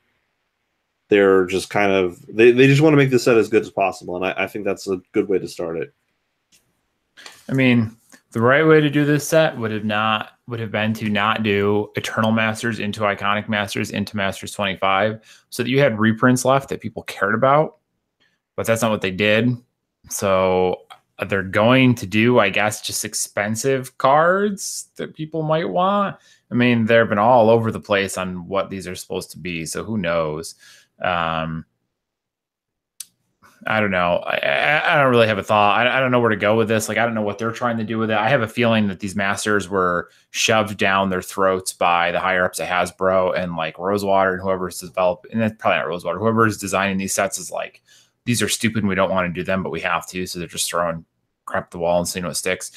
[1.09, 3.69] they're just kind of they, they just want to make the set as good as
[3.69, 5.93] possible, and I, I think that's a good way to start it.
[7.49, 7.95] I mean,
[8.31, 11.43] the right way to do this set would have not would have been to not
[11.43, 16.69] do Eternal Masters into Iconic Masters into Masters 25 so that you had reprints left
[16.69, 17.77] that people cared about.
[18.55, 19.55] But that's not what they did.
[20.09, 20.81] So
[21.17, 26.17] uh, they're going to do, I guess, just expensive cards that people might want.
[26.51, 29.65] I mean, they've been all over the place on what these are supposed to be.
[29.65, 30.55] So who knows?
[31.01, 31.65] Um,
[33.67, 34.17] I don't know.
[34.25, 35.77] I, I don't really have a thought.
[35.77, 36.89] I, I don't know where to go with this.
[36.89, 38.17] Like, I don't know what they're trying to do with it.
[38.17, 42.45] I have a feeling that these masters were shoved down their throats by the higher
[42.45, 45.27] ups at Hasbro and like Rosewater and whoever's developed.
[45.31, 46.19] And that's probably not Rosewater.
[46.19, 47.81] Whoever's designing these sets is like,
[48.25, 50.25] these are stupid we don't want to do them, but we have to.
[50.25, 51.05] So they're just throwing
[51.45, 52.71] crap at the wall and seeing what sticks.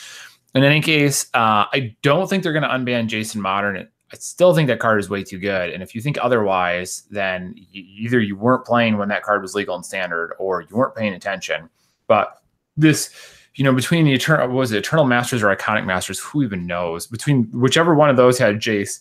[0.55, 4.17] In any case, uh, I don't think they're going to unban Jace in Modern I
[4.17, 5.71] still think that card is way too good.
[5.71, 9.75] And if you think otherwise, then either you weren't playing when that card was legal
[9.75, 11.69] and standard, or you weren't paying attention.
[12.07, 12.41] But
[12.77, 13.13] this,
[13.57, 17.09] you know, between the eternal was it Eternal Masters or Iconic Masters, who even knows?
[17.09, 19.01] Between whichever one of those had Jace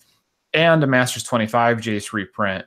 [0.53, 2.65] and a Masters 25 Jace reprint,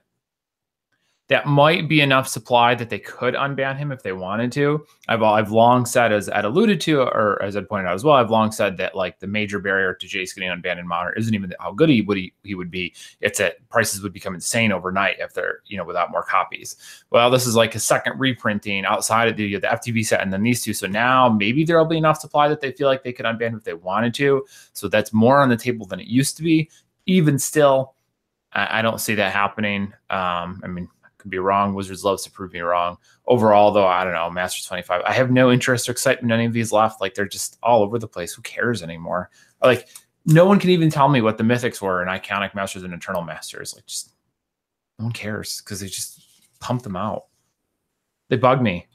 [1.29, 4.85] that might be enough supply that they could unban him if they wanted to.
[5.09, 8.17] I've I've long said, as Ed alluded to, or as Ed pointed out as well,
[8.17, 11.35] I've long said that like the major barrier to Jace getting unbanned in modern isn't
[11.35, 12.95] even how good he would he, he would be.
[13.21, 16.77] It's that prices would become insane overnight if they're you know without more copies.
[17.11, 20.43] Well, this is like a second reprinting outside of the the FTV set and then
[20.43, 20.73] these two.
[20.73, 23.65] So now maybe there'll be enough supply that they feel like they could unban if
[23.65, 24.47] they wanted to.
[24.73, 26.71] So that's more on the table than it used to be.
[27.05, 27.95] Even still,
[28.53, 29.93] I, I don't see that happening.
[30.09, 30.89] Um, I mean
[31.19, 31.75] could be wrong.
[31.75, 32.97] Wizards loves to prove me wrong.
[33.27, 34.31] Overall, though, I don't know.
[34.31, 35.03] Masters 25.
[35.05, 37.01] I have no interest or excitement in any of these left.
[37.01, 38.33] Like they're just all over the place.
[38.33, 39.31] Who cares anymore?
[39.63, 39.89] Like
[40.25, 43.23] no one can even tell me what the mythics were in Iconic Masters and Eternal
[43.23, 43.75] Masters.
[43.75, 44.15] Like just
[44.99, 46.23] no one cares because they just
[46.61, 47.27] pump them out.
[48.29, 48.87] They bug me.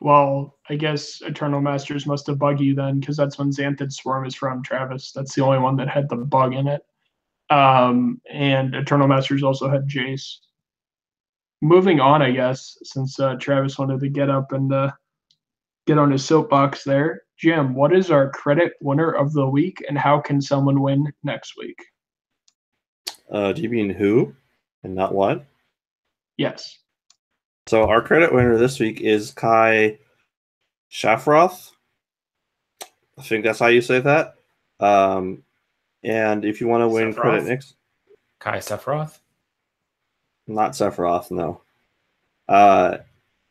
[0.00, 4.26] Well, I guess Eternal Masters must have bugged you then, because that's when Xanthid Swarm
[4.26, 5.10] is from, Travis.
[5.10, 6.84] That's the only one that had the bug in it.
[7.50, 10.38] Um, and Eternal Masters also had Jace.
[11.62, 14.90] Moving on, I guess, since uh, Travis wanted to get up and uh,
[15.86, 17.22] get on his soapbox there.
[17.38, 21.54] Jim, what is our credit winner of the week, and how can someone win next
[21.56, 21.78] week?
[23.30, 24.34] Uh, do you mean who
[24.82, 25.44] and not what?
[26.36, 26.78] Yes.
[27.66, 29.98] So our credit winner this week is Kai
[30.90, 31.72] Shafroth.
[33.18, 34.34] I think that's how you say that.
[34.78, 35.42] Um,
[36.06, 37.16] and if you want to win Sephiroth?
[37.16, 37.74] credit next,
[38.38, 39.18] Kai Sephiroth.
[40.46, 41.60] not Sephiroth, no.
[42.48, 42.98] Uh,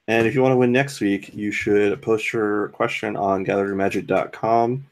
[0.07, 4.85] and if you want to win next week, you should post your question on gatheringmagic.com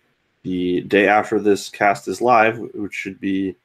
[0.43, 3.56] the day after this cast is live, which should be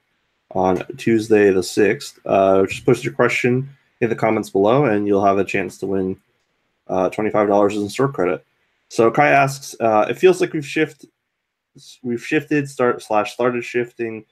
[0.52, 2.18] on Tuesday the 6th.
[2.24, 3.68] Uh, just post your question
[4.00, 6.16] in the comments below, and you'll have a chance to win
[6.86, 8.44] uh, $25 in store credit.
[8.90, 11.10] So Kai asks, uh, it feels like we've shifted
[12.02, 14.24] we've shifted start slash started shifting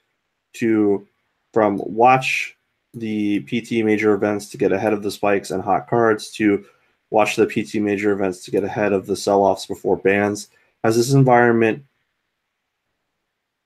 [0.54, 1.06] to
[1.52, 2.56] from watch
[2.94, 6.64] the PT major events to get ahead of the spikes and hot cards to
[7.10, 10.48] watch the PT major events to get ahead of the sell-offs before bans.
[10.82, 11.84] Has this environment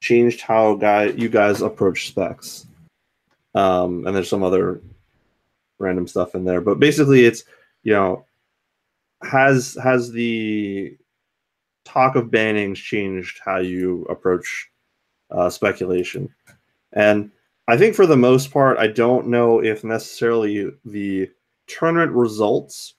[0.00, 2.66] changed how guy you guys approach specs?
[3.54, 4.80] Um, and there's some other
[5.78, 7.44] random stuff in there, but basically it's
[7.82, 8.24] you know
[9.22, 10.96] has has the
[11.84, 14.70] talk of bannings changed how you approach
[15.30, 16.28] uh, speculation.
[16.92, 17.30] And
[17.68, 21.30] I think for the most part, I don't know if necessarily the
[21.66, 22.94] tournament results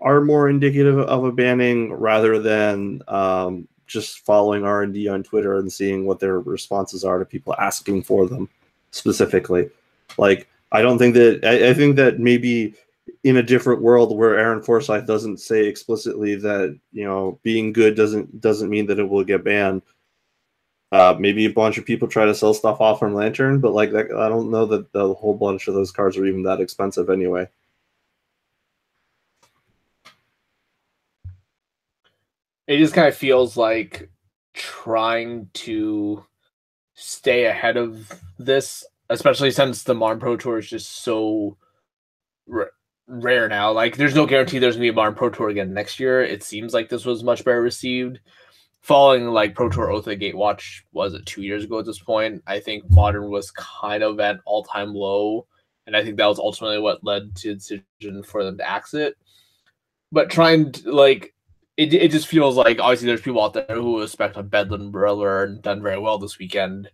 [0.00, 5.72] are more indicative of a banning rather than um, just following R&D on Twitter and
[5.72, 8.48] seeing what their responses are to people asking for them
[8.90, 9.70] specifically.
[10.18, 12.74] Like, I don't think that, I, I think that maybe
[13.26, 17.96] in a different world where Aaron Forsythe doesn't say explicitly that you know being good
[17.96, 19.82] doesn't doesn't mean that it will get banned.
[20.92, 23.90] Uh, maybe a bunch of people try to sell stuff off from Lantern, but like
[23.90, 27.10] that, I don't know that the whole bunch of those cards are even that expensive
[27.10, 27.48] anyway.
[32.68, 34.08] It just kind of feels like
[34.54, 36.24] trying to
[36.94, 41.56] stay ahead of this, especially since the Modern Pro Tour is just so
[43.06, 43.72] rare now.
[43.72, 46.22] Like, there's no guarantee there's gonna be a Modern Pro Tour again next year.
[46.22, 48.20] It seems like this was much better received.
[48.80, 52.42] Following like Pro Tour Oath of Gatewatch was it two years ago at this point?
[52.46, 55.46] I think Modern was kind of at all time low,
[55.86, 58.94] and I think that was ultimately what led to the decision for them to axe
[58.94, 59.16] it.
[60.12, 61.34] But trying to like
[61.76, 65.44] it, it just feels like obviously there's people out there who expect a Bedlam Brother
[65.44, 66.88] and done very well this weekend.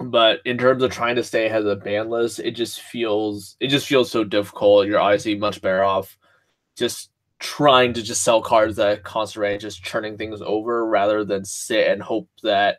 [0.00, 3.56] But in terms of trying to stay ahead of the ban list, it just feels
[3.60, 4.86] it just feels so difficult.
[4.86, 6.16] You're obviously much better off
[6.76, 11.44] just trying to just sell cards at constant range, just churning things over rather than
[11.44, 12.78] sit and hope that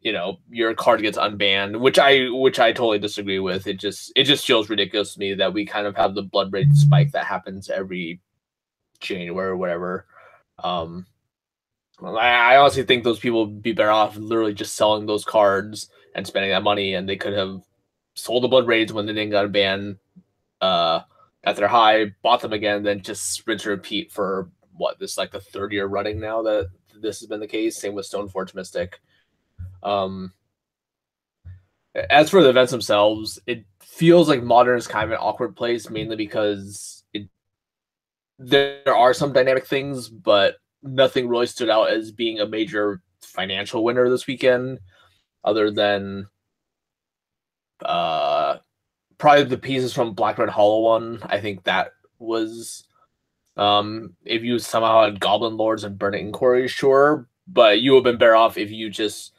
[0.00, 3.66] you know your card gets unbanned, which I which I totally disagree with.
[3.66, 6.72] It just it just feels ridiculous to me that we kind of have the Bloodbraid
[6.74, 8.20] spike that happens every
[9.00, 10.06] January or whatever.
[10.62, 11.06] Um,
[12.00, 15.90] I, I honestly think those people would be better off literally just selling those cards
[16.14, 17.62] and spending that money, and they could have
[18.14, 19.98] sold the Bloodbraids when they didn't got a ban
[20.60, 21.00] uh,
[21.44, 25.30] at their high, bought them again, then just rinse and repeat for what this like
[25.32, 26.68] the third year running now that
[27.00, 27.76] this has been the case.
[27.76, 29.00] Same with Stoneforge Mystic.
[29.82, 30.32] Um,
[32.10, 35.90] as for the events themselves, it feels like modern is kind of an awkward place,
[35.90, 37.28] mainly because it
[38.38, 43.84] there are some dynamic things, but nothing really stood out as being a major financial
[43.84, 44.80] winner this weekend,
[45.44, 46.28] other than
[47.84, 48.56] uh
[49.18, 51.20] probably the pieces from Black Red Hollow one.
[51.24, 52.84] I think that was
[53.56, 58.12] um if you somehow had Goblin Lores and Burning Inquiry, sure, but you would have
[58.12, 59.34] been better off if you just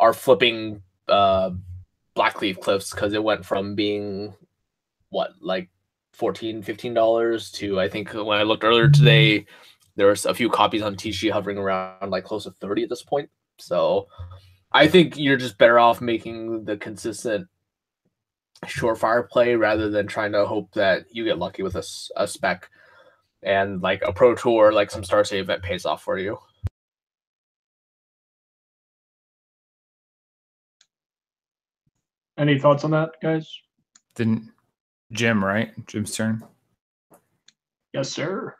[0.00, 1.50] are flipping uh
[2.16, 4.34] Blackcleave Cliffs because it went from being
[5.10, 5.68] what like
[6.14, 9.46] 14 15 dollars to i think when i looked earlier today
[9.96, 13.02] there was a few copies on tc hovering around like close to 30 at this
[13.02, 14.08] point so
[14.72, 17.46] i think you're just better off making the consistent
[18.66, 21.84] surefire play rather than trying to hope that you get lucky with a,
[22.16, 22.68] a spec
[23.42, 26.38] and like a pro tour like some star save event pays off for you
[32.38, 33.52] Any thoughts on that, guys?
[34.14, 34.52] Didn't
[35.10, 35.72] Jim, right?
[35.88, 36.44] Jim's turn.
[37.92, 38.54] Yes, sir.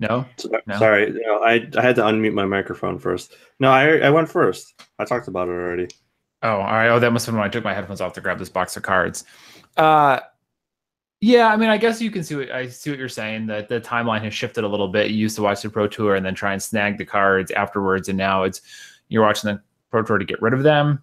[0.00, 0.24] No?
[0.66, 0.78] No.
[0.78, 3.34] Sorry, you know, I I had to unmute my microphone first.
[3.58, 4.80] No, I I went first.
[4.98, 5.88] I talked about it already.
[6.42, 6.88] Oh, all right.
[6.88, 8.76] Oh, that must have been when I took my headphones off to grab this box
[8.76, 9.24] of cards.
[9.76, 10.20] Uh
[11.20, 13.46] yeah, I mean, I guess you can see what I see what you're saying.
[13.46, 15.10] That the timeline has shifted a little bit.
[15.10, 18.08] You used to watch the Pro Tour and then try and snag the cards afterwards,
[18.08, 18.60] and now it's
[19.08, 21.02] you're watching the Pro Tour to get rid of them.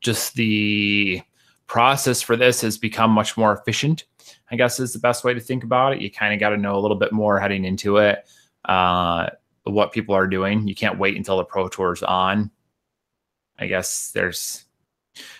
[0.00, 1.20] Just the
[1.66, 4.04] process for this has become much more efficient.
[4.50, 6.00] I guess is the best way to think about it.
[6.00, 8.26] You kind of got to know a little bit more heading into it,
[8.64, 9.30] uh,
[9.64, 10.66] what people are doing.
[10.66, 12.50] You can't wait until the Pro Tour's on.
[13.58, 14.64] I guess there's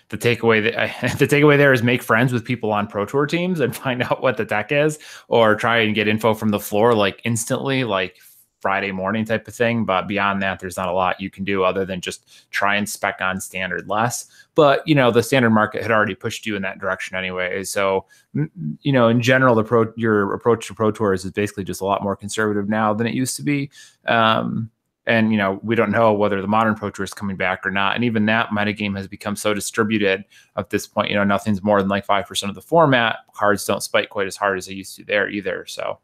[0.09, 3.61] the takeaway that the takeaway there is make friends with people on pro tour teams
[3.61, 4.99] and find out what the tech is
[5.29, 8.17] or try and get info from the floor like instantly like
[8.61, 11.65] friday morning type of thing but beyond that there's not a lot you can do
[11.65, 14.27] other than just try and spec on standard less.
[14.55, 17.65] But you know the standard market had already pushed you in that direction anyway.
[17.65, 21.81] So you know in general the pro your approach to pro tours is basically just
[21.81, 23.71] a lot more conservative now than it used to be.
[24.07, 24.71] Um,
[25.07, 27.71] and you know we don't know whether the modern pro tour is coming back or
[27.71, 27.95] not.
[27.95, 30.25] And even that metagame has become so distributed
[30.57, 33.19] at this point you know nothing's more than like 5% of the format.
[33.33, 35.65] Cards don't spike quite as hard as they used to there either.
[35.67, 35.99] So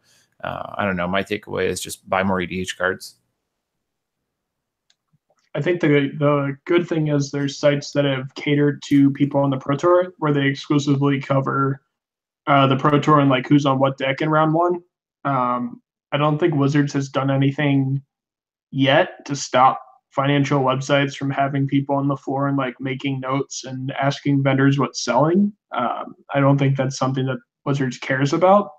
[0.44, 3.16] uh, i don't know my takeaway is just buy more edh cards
[5.54, 9.50] I think the the good thing is there's sites that have catered to people on
[9.50, 11.80] the Pro Tour where they exclusively cover
[12.46, 14.82] uh, the Pro Tour and like who's on what deck in round one.
[15.24, 15.80] Um,
[16.12, 18.02] I don't think Wizards has done anything
[18.70, 19.80] yet to stop
[20.10, 24.78] financial websites from having people on the floor and like making notes and asking vendors
[24.78, 25.52] what's selling.
[25.72, 28.70] Um, I don't think that's something that Wizards cares about.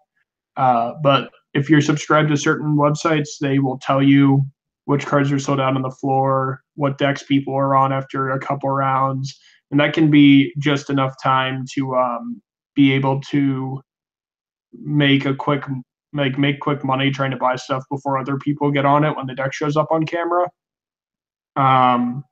[0.55, 4.45] Uh, but if you're subscribed to certain websites, they will tell you
[4.83, 8.39] which cards are sold out on the floor, what decks people are on after a
[8.39, 9.39] couple rounds,
[9.71, 12.41] and that can be just enough time to um,
[12.75, 13.81] be able to
[14.73, 15.63] make a quick
[16.11, 19.25] make make quick money trying to buy stuff before other people get on it when
[19.25, 20.47] the deck shows up on camera.
[21.55, 22.25] Um,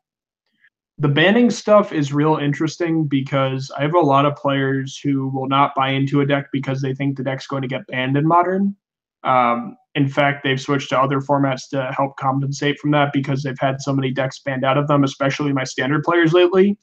[0.98, 5.48] the banning stuff is real interesting because I have a lot of players who will
[5.48, 8.28] not buy into a deck because they think the deck's going to get banned in
[8.28, 8.76] modern.
[9.24, 13.60] Um, in fact, they've switched to other formats to help compensate from that because they've
[13.60, 16.78] had so many decks banned out of them, especially my standard players lately.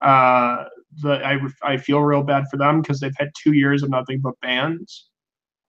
[0.00, 0.64] Uh,
[1.02, 4.20] the I, I feel real bad for them because they've had two years of nothing
[4.20, 5.08] but bans,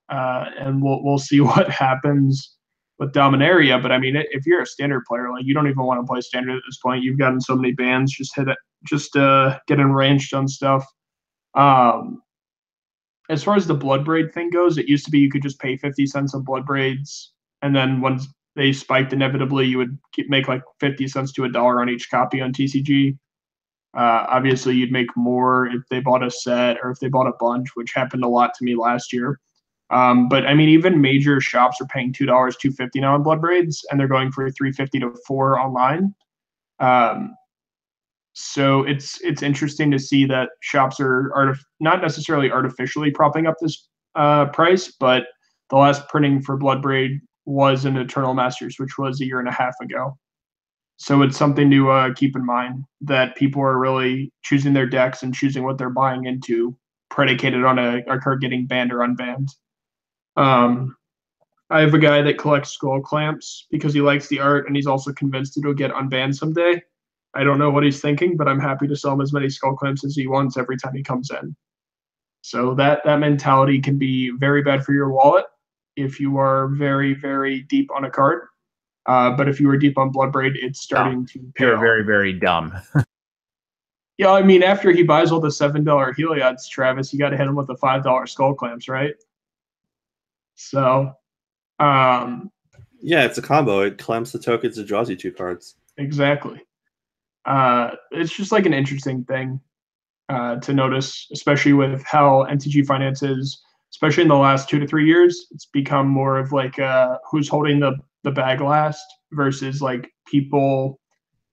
[0.10, 2.56] uh, and we'll we'll see what happens
[2.99, 3.82] with Dominaria.
[3.82, 6.21] But I mean, if you're a standard player, like you don't even want to play
[6.21, 7.04] standard at this point.
[7.04, 8.13] You've gotten so many bans.
[8.13, 8.58] Just hit it.
[8.84, 10.86] Just uh, get enraged on stuff.
[11.56, 12.21] Um,
[13.29, 15.77] as far as the Bloodbraid thing goes, it used to be you could just pay
[15.77, 17.27] 50 cents on Bloodbraids.
[17.61, 21.81] And then once they spiked inevitably, you would make like 50 cents to a dollar
[21.81, 23.17] on each copy on TCG.
[23.95, 27.33] Uh, obviously, you'd make more if they bought a set or if they bought a
[27.39, 29.39] bunch, which happened a lot to me last year.
[29.89, 33.23] Um, but I mean, even major shops are paying two dollars, two fifty now on
[33.23, 36.13] Bloodbraids, and they're going for three fifty to four online.
[36.79, 37.35] Um,
[38.37, 43.55] so it's it's interesting to see that shops are artif- not necessarily artificially propping up
[43.61, 45.27] this uh, price, but
[45.69, 49.53] the last printing for Bloodbraid was in Eternal Masters, which was a year and a
[49.53, 50.17] half ago.
[50.97, 55.23] So it's something to uh, keep in mind that people are really choosing their decks
[55.23, 56.77] and choosing what they're buying into,
[57.09, 59.47] predicated on a, a card getting banned or unbanned.
[60.35, 60.95] Um,
[61.69, 65.13] I have a guy that collects Skullclamps because he likes the art and he's also
[65.13, 66.81] convinced it'll get unbanned someday.
[67.35, 70.05] I don't know what he's thinking, but I'm happy to sell him as many Skullclamps
[70.05, 71.55] as he wants every time he comes in.
[72.41, 75.45] So that that mentality can be very bad for your wallet
[75.95, 78.47] if you are very very deep on a card.
[79.05, 82.33] Uh, but if you were deep on Bloodbraid, it's starting to pay You're very, very
[82.33, 82.73] dumb.
[84.17, 87.37] Yeah, I mean, after he buys all the seven dollar Heliods, Travis, you got to
[87.37, 89.13] hit him with the five dollar Skullclamps, right?
[90.55, 91.11] So,
[91.79, 92.49] um,
[93.01, 93.81] Yeah, it's a combo.
[93.81, 95.75] It clamps the tokens and draws you two cards.
[95.97, 96.64] exactly.
[97.45, 99.60] Uh, it's just like an interesting thing
[100.29, 105.05] uh, to notice, especially with how MTG finances, especially in the last two to three
[105.05, 110.12] years, it's become more of like uh, who's holding the the bag last versus like
[110.27, 110.99] people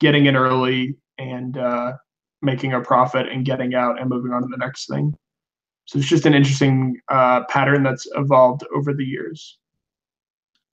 [0.01, 1.93] getting in early and uh,
[2.41, 5.15] making a profit and getting out and moving on to the next thing.
[5.85, 9.59] So it's just an interesting uh, pattern that's evolved over the years.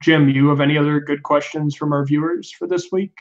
[0.02, 3.14] Jim, you have any other good questions from our viewers for this week?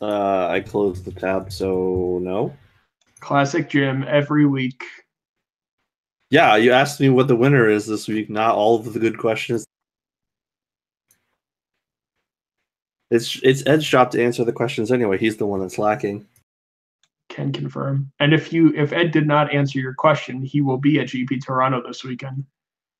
[0.00, 2.54] Uh, I closed the tab, so no.
[3.20, 4.84] Classic Jim every week.
[6.30, 9.18] Yeah, you asked me what the winner is this week, not all of the good
[9.18, 9.64] questions.
[13.10, 15.18] It's it's Ed's job to answer the questions anyway.
[15.18, 16.26] He's the one that's lacking.
[17.28, 18.10] Can confirm.
[18.18, 21.44] And if you if Ed did not answer your question, he will be at GP
[21.44, 22.44] Toronto this weekend.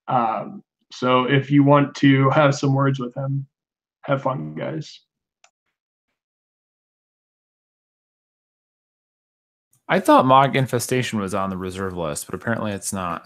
[0.06, 3.46] Um, so if you want to have some words with him,
[4.02, 5.00] have fun, guys.
[9.88, 13.24] I thought Mog Infestation was on the reserve list, but apparently it's not.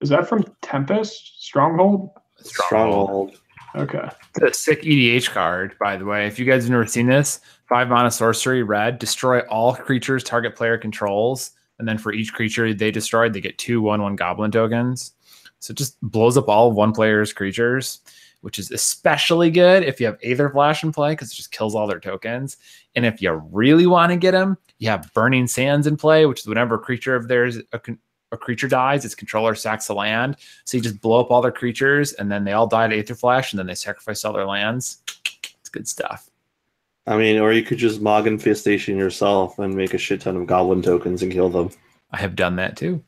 [0.00, 2.10] Is that from Tempest Stronghold?
[2.36, 3.36] Stronghold.
[3.76, 4.08] Okay.
[4.36, 6.26] It's a sick EDH card, by the way.
[6.26, 10.56] If you guys have never seen this, five mana sorcery, red, destroy all creatures target
[10.56, 14.50] player controls, and then for each creature they destroyed, they get two one one goblin
[14.50, 15.12] tokens.
[15.60, 18.00] So it just blows up all of one player's creatures,
[18.40, 21.74] which is especially good if you have Aether Flash in play because it just kills
[21.74, 22.56] all their tokens.
[22.94, 26.40] And if you really want to get them, you have Burning Sands in play, which
[26.40, 27.80] is whenever a creature of theirs a,
[28.32, 30.36] a creature dies, its controller sacks the land.
[30.64, 33.14] So you just blow up all their creatures, and then they all die to Aether
[33.14, 35.02] Flash, and then they sacrifice all their lands.
[35.60, 36.30] It's good stuff.
[37.06, 40.46] I mean, or you could just Mog Infestation yourself and make a shit ton of
[40.46, 41.70] goblin tokens and kill them.
[42.10, 43.02] I have done that too.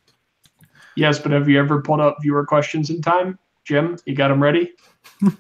[0.96, 3.38] Yes, but have you ever pulled up viewer questions in time?
[3.64, 4.72] Jim, you got them ready?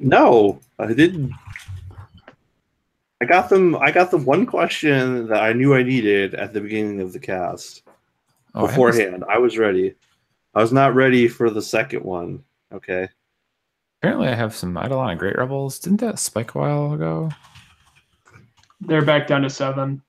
[0.00, 1.32] No, I didn't.
[3.20, 3.74] I got them.
[3.76, 7.18] I got the one question that I knew I needed at the beginning of the
[7.18, 7.82] cast
[8.54, 9.24] Oh, I beforehand.
[9.28, 9.94] I was ready.
[10.54, 12.44] I was not ready for the second one.
[12.72, 13.08] Okay.
[14.00, 15.80] apparently, I have some Eidolon and Great Revels.
[15.80, 17.30] Didn't that spike a while ago?
[18.80, 20.00] They're back down to seven.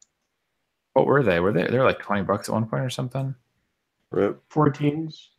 [0.94, 1.40] What were they?
[1.40, 1.66] Were they?
[1.66, 3.34] They were like twenty bucks at one point or something.
[4.12, 4.42] Rip.
[4.50, 5.30] 14s.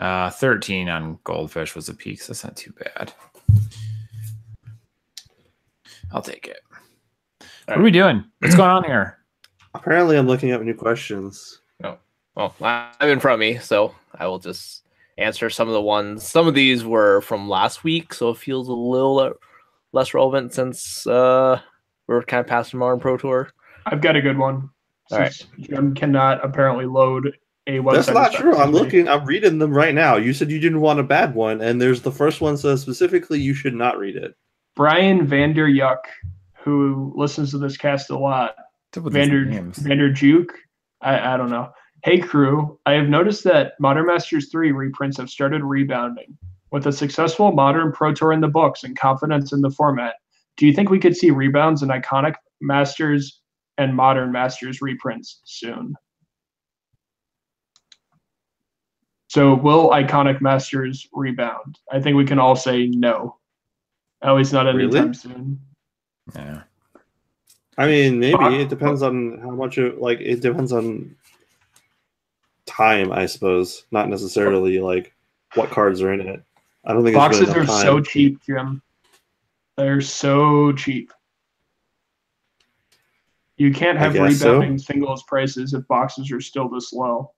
[0.00, 3.12] Uh, thirteen on Goldfish was a peak, so that's not too bad.
[6.12, 6.60] I'll take it.
[7.66, 8.24] What are we doing?
[8.40, 9.18] What's going on here?
[9.74, 11.60] Apparently, I'm looking up new questions.
[11.84, 11.98] Oh,
[12.34, 14.86] Well, I'm in front of me, so I will just
[15.18, 16.26] answer some of the ones.
[16.26, 19.34] Some of these were from last week, so it feels a little
[19.92, 21.60] less relevant since uh,
[22.08, 23.50] we're kind of past the Modern Pro Tour.
[23.86, 24.70] I've got a good one.
[25.12, 25.32] All right.
[25.32, 27.36] Since Jim cannot apparently load
[27.66, 27.92] a website.
[27.92, 28.56] That's not true.
[28.56, 29.08] I'm looking.
[29.08, 30.16] I'm reading them right now.
[30.16, 33.40] You said you didn't want a bad one, and there's the first one says specifically
[33.40, 34.34] you should not read it.
[34.76, 35.98] Brian Vander Yuck,
[36.58, 38.54] who listens to this cast a lot,
[38.94, 39.44] What's up Vander?
[39.72, 40.52] Vander Juke.
[41.00, 41.70] I, I don't know.
[42.02, 46.36] Hey crew, I have noticed that Modern Masters 3 reprints have started rebounding.
[46.72, 50.14] With a successful Modern Pro Tour in the books and confidence in the format,
[50.56, 53.40] do you think we could see rebounds in iconic Masters
[53.76, 55.94] and Modern Masters reprints soon?
[59.30, 61.78] So will iconic Masters rebound?
[61.92, 63.36] I think we can all say no.
[64.22, 65.14] At least not anytime Really?
[65.14, 65.60] soon.
[66.34, 66.62] Yeah.
[67.78, 68.52] I mean, maybe Fuck.
[68.54, 70.20] it depends on how much it like.
[70.20, 71.14] It depends on
[72.66, 75.14] time, I suppose, not necessarily like
[75.54, 76.42] what cards are in it.
[76.84, 78.82] I don't think there's Boxes really are enough so cheap, Jim.
[79.76, 81.12] They're so cheap.
[83.58, 84.76] You can't have guess so.
[84.76, 87.30] singles prices if boxes are still this low.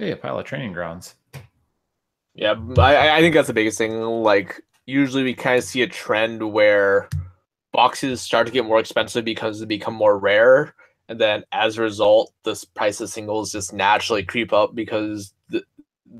[0.00, 1.14] Hey, a pile of training grounds.
[2.34, 4.00] Yeah, I, I- think that's the biggest thing.
[4.00, 7.10] Like, usually we kind of see a trend where
[7.70, 10.74] boxes start to get more expensive because they become more rare,
[11.10, 15.62] and then as a result, the price of singles just naturally creep up because the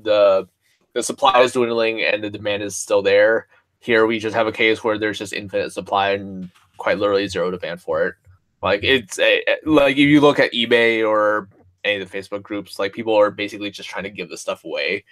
[0.03, 0.47] the
[0.93, 3.47] the supply is dwindling and the demand is still there.
[3.79, 7.49] Here we just have a case where there's just infinite supply and quite literally zero
[7.49, 8.15] demand for it.
[8.61, 11.49] Like it's a, like if you look at eBay or
[11.83, 14.63] any of the Facebook groups, like people are basically just trying to give this stuff
[14.63, 15.05] away.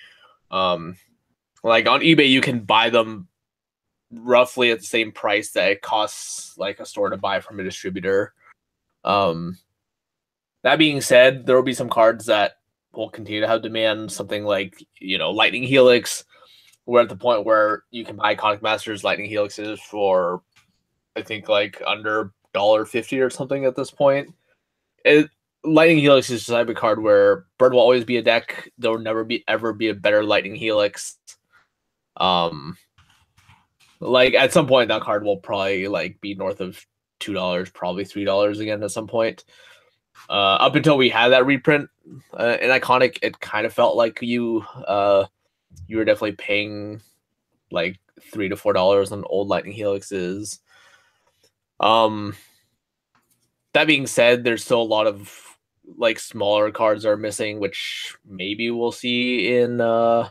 [0.51, 0.95] Um,
[1.63, 3.27] like on eBay, you can buy them
[4.11, 7.63] roughly at the same price that it costs like a store to buy from a
[7.63, 8.33] distributor.
[9.03, 9.57] Um,
[10.63, 12.53] that being said, there will be some cards that
[12.93, 14.11] will continue to have demand.
[14.11, 16.25] Something like you know Lightning Helix.
[16.85, 20.41] We're at the point where you can buy Iconic Masters Lightning Helixes for,
[21.15, 24.33] I think like under dollar fifty or something at this point.
[25.05, 25.29] It
[25.63, 28.69] Lightning Helix is type of card where Bird will always be a deck.
[28.77, 31.17] There will never be ever be a better Lightning Helix.
[32.17, 32.77] Um,
[33.99, 36.85] like at some point that card will probably like be north of
[37.19, 39.43] two dollars, probably three dollars again at some point.
[40.29, 41.89] Uh, up until we had that reprint
[42.37, 45.25] uh, in Iconic, it kind of felt like you uh
[45.87, 47.01] you were definitely paying
[47.71, 47.99] like
[48.31, 50.59] three to four dollars on old Lightning Helixes.
[51.79, 52.35] Um,
[53.73, 55.48] that being said, there's still a lot of
[55.97, 60.29] like smaller cards are missing, which maybe we'll see in uh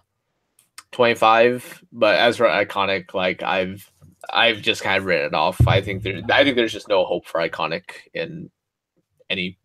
[0.92, 1.84] 25.
[1.92, 3.90] But as for iconic, like I've
[4.30, 5.66] I've just kind of written it off.
[5.66, 8.50] I think there I think there's just no hope for iconic in
[9.30, 9.58] any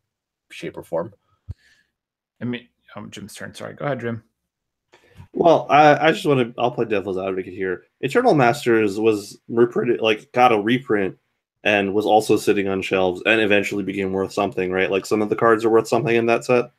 [0.51, 1.13] shape or form.
[2.41, 3.53] I mean, um, Jim's turn.
[3.53, 3.73] Sorry.
[3.73, 4.23] Go ahead, Jim.
[5.33, 6.61] Well, I, I just want to.
[6.61, 7.85] I'll play devil's advocate here.
[8.01, 11.17] Eternal Masters was reprinted, like got a reprint,
[11.63, 14.91] and was also sitting on shelves, and eventually became worth something, right?
[14.91, 16.71] Like some of the cards are worth something in that set.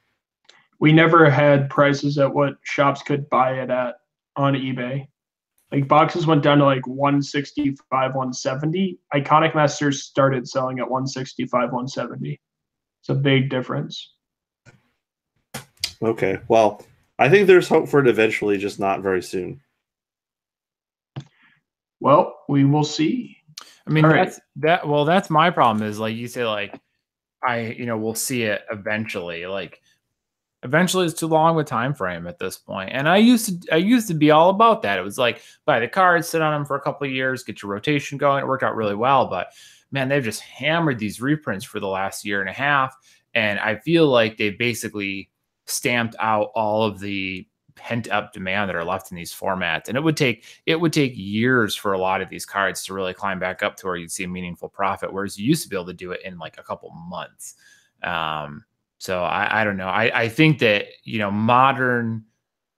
[0.80, 3.96] We never had prices at what shops could buy it at
[4.36, 5.06] on eBay.
[5.72, 8.98] Like boxes went down to like 165, 170.
[9.14, 12.40] Iconic Masters started selling at 165, 170.
[13.00, 14.12] It's a big difference.
[16.02, 16.84] Okay, well,
[17.18, 19.60] I think there's hope for it eventually, just not very soon.
[22.00, 23.38] Well, we will see.
[23.86, 24.24] I mean, All right.
[24.24, 24.88] that's that.
[24.88, 25.86] Well, that's my problem.
[25.86, 26.80] Is like you say, like
[27.46, 29.46] I, you know, we'll see it eventually.
[29.46, 29.80] Like
[30.62, 32.90] eventually, it's too long of a time frame at this point.
[32.92, 34.98] And I used to, I used to be all about that.
[34.98, 37.62] It was like buy the cards, sit on them for a couple of years, get
[37.62, 38.42] your rotation going.
[38.42, 39.26] It worked out really well.
[39.28, 39.48] But
[39.92, 42.96] man, they've just hammered these reprints for the last year and a half,
[43.34, 45.30] and I feel like they basically
[45.66, 47.46] stamped out all of the
[47.76, 49.88] pent up demand that are left in these formats.
[49.88, 52.94] And it would take it would take years for a lot of these cards to
[52.94, 55.68] really climb back up to where you'd see a meaningful profit whereas you used to
[55.68, 57.54] be able to do it in like a couple months.
[58.02, 58.64] Um
[58.98, 59.88] so i i don't know.
[59.88, 62.24] I i think that you know modern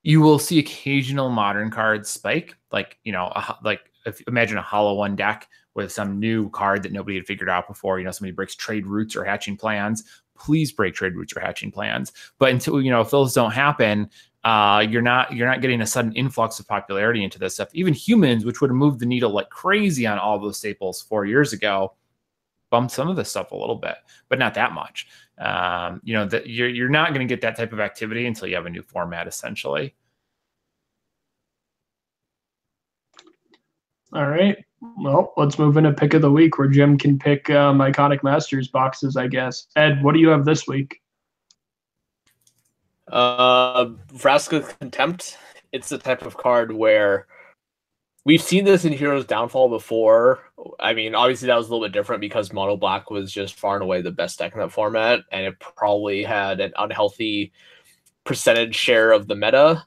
[0.03, 4.62] you will see occasional modern cards spike like you know a, like if imagine a
[4.62, 8.11] hollow one deck with some new card that nobody had figured out before you know
[8.11, 10.05] somebody breaks trade routes or hatching plans.
[10.34, 12.12] Please break trade routes or hatching plans.
[12.38, 14.11] But until you know if those don't happen
[14.47, 17.68] uh, you're not you're not getting a sudden influx of popularity into this stuff.
[17.72, 21.24] Even humans, which would have moved the needle like crazy on all those staples four
[21.24, 21.94] years ago,
[22.70, 23.97] bumped some of this stuff a little bit,
[24.28, 25.09] but not that much.
[25.38, 28.47] Um, you know that you're you're not going to get that type of activity until
[28.47, 29.97] you have a new format, essentially.
[34.12, 34.57] All right.
[34.97, 38.68] Well, let's move into pick of the week where Jim can pick um, Iconic Masters
[38.68, 39.66] boxes, I guess.
[39.74, 41.01] Ed, what do you have this week?
[43.11, 45.38] Uh, Vraska Contempt.
[45.72, 47.26] It's the type of card where
[48.24, 50.40] we've seen this in Hero's Downfall before.
[50.80, 53.74] I mean, obviously that was a little bit different because Mono Black was just far
[53.74, 57.52] and away the best deck in that format, and it probably had an unhealthy
[58.24, 59.84] percentage share of the meta.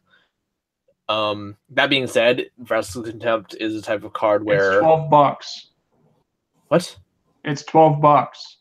[1.08, 5.72] Um, that being said, Vraska Contempt is a type of card It's where 12 bucks.
[6.68, 6.96] what?
[7.44, 8.58] It's 12 bucks.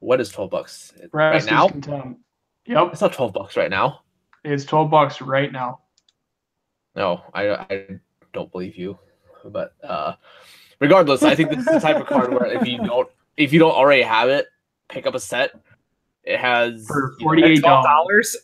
[0.00, 1.68] What is twelve bucks right Vraska's now?
[1.68, 2.21] Contempt.
[2.66, 4.02] Yep, It's not twelve bucks right now.
[4.44, 5.80] it's twelve bucks right now.
[6.94, 7.86] No, I I
[8.32, 8.98] don't believe you.
[9.44, 10.14] But uh
[10.78, 13.58] regardless, I think this is the type of card where if you don't if you
[13.58, 14.46] don't already have it,
[14.88, 15.52] pick up a set.
[16.24, 18.36] It has For $48.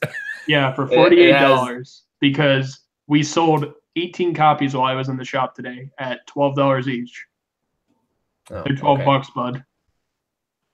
[0.49, 5.25] Yeah, for it forty-eight dollars because we sold eighteen copies while I was in the
[5.25, 7.25] shop today at twelve dollars each.
[8.51, 9.05] oh, They're twelve okay.
[9.07, 9.62] bucks, bud.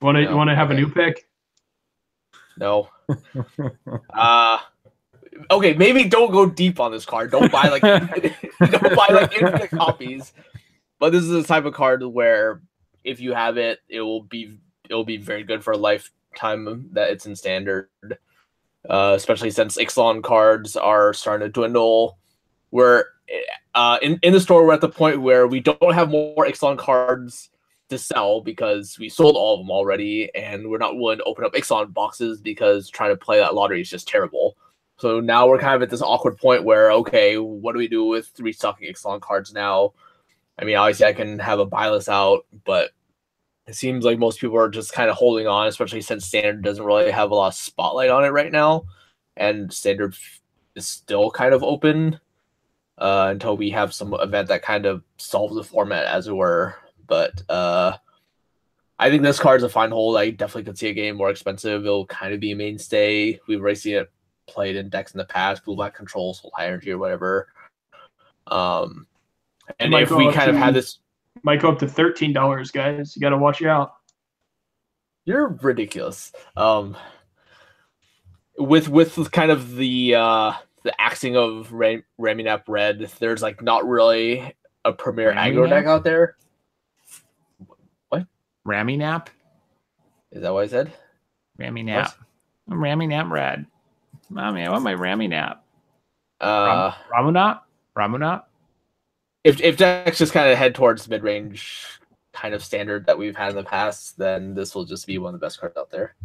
[0.01, 0.77] Want to No, you want to have okay.
[0.77, 1.27] a new pick?
[2.57, 2.89] No.
[4.13, 4.59] uh
[5.51, 7.31] okay, maybe don't go deep on this card.
[7.31, 7.81] Don't buy like
[8.59, 10.33] don't buy like infinite copies.
[10.99, 12.61] But this is the type of card where
[13.03, 14.57] if you have it, it will be
[14.89, 17.89] it will be very good for a lifetime that it's in standard.
[18.87, 22.19] Uh, especially since Ixalan cards are starting to dwindle.
[22.69, 23.05] We're
[23.73, 24.65] uh, in in the store.
[24.65, 27.49] We're at the point where we don't have more Ixalan cards
[27.89, 31.45] to sell because we sold all of them already, and we're not willing to open
[31.45, 34.57] up Ixalan boxes because trying to play that lottery is just terrible.
[34.97, 38.05] So now we're kind of at this awkward point where okay, what do we do
[38.05, 39.93] with restocking Ixalan cards now?
[40.57, 42.91] I mean, obviously I can have a buy list out, but
[43.67, 46.85] it seems like most people are just kind of holding on, especially since standard doesn't
[46.85, 48.85] really have a lot of spotlight on it right now,
[49.37, 50.15] and standard
[50.75, 52.19] is still kind of open
[52.97, 56.75] uh, until we have some event that kind of solves the format, as it were.
[57.07, 57.97] But uh,
[58.97, 60.17] I think this card's a fine hold.
[60.17, 61.85] I definitely could see a game more expensive.
[61.85, 63.39] It'll kind of be a mainstay.
[63.47, 64.11] We've already seen it
[64.47, 67.47] played in decks in the past, blue black controls, high energy, or whatever.
[68.47, 69.07] Um,
[69.79, 70.99] and if we up kind of to- had this
[71.43, 73.15] Might go up to thirteen dollars, guys.
[73.15, 73.95] You got to watch out.
[75.25, 76.31] You're ridiculous.
[76.55, 76.95] Um,
[78.57, 80.53] with with kind of the uh
[80.83, 84.53] the axing of Ram- Raminap Red, there's like not really
[84.85, 86.37] a premier aggro deck out there.
[88.65, 89.29] Rammy nap.
[90.31, 90.91] Is that what I said?
[91.57, 92.11] Rammy nap.
[92.69, 93.65] I'm Rammy nap red.
[94.29, 95.63] Mommy, I want my Rammy nap.
[96.41, 97.61] Uh, Ramunat?
[97.95, 98.43] Ramunat?
[99.43, 101.85] if if decks just kind of head towards mid range
[102.33, 105.33] kind of standard that we've had in the past, then this will just be one
[105.33, 106.15] of the best cards out there.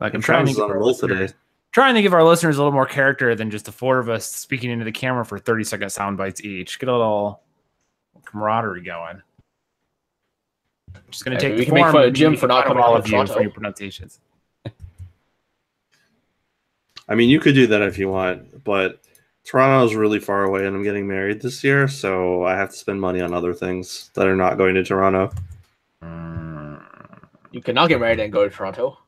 [0.00, 1.28] Like I'm And trying to Travis give our roll today.
[1.72, 4.26] trying to give our listeners a little more character than just the four of us
[4.26, 6.78] speaking into the camera for 30 second sound bites each.
[6.78, 7.42] Get a little
[8.24, 9.20] camaraderie going.
[11.10, 12.94] Just gonna Yeah, take we the can make fun of Jim for not coming all
[12.94, 14.20] out of of you for your pronunciations.
[17.08, 19.00] I mean, you could do that if you want, but
[19.44, 23.00] Toronto's really far away, and I'm getting married this year, so I have to spend
[23.00, 25.32] money on other things that are not going to Toronto.
[27.52, 28.98] You cannot get married and go to Toronto.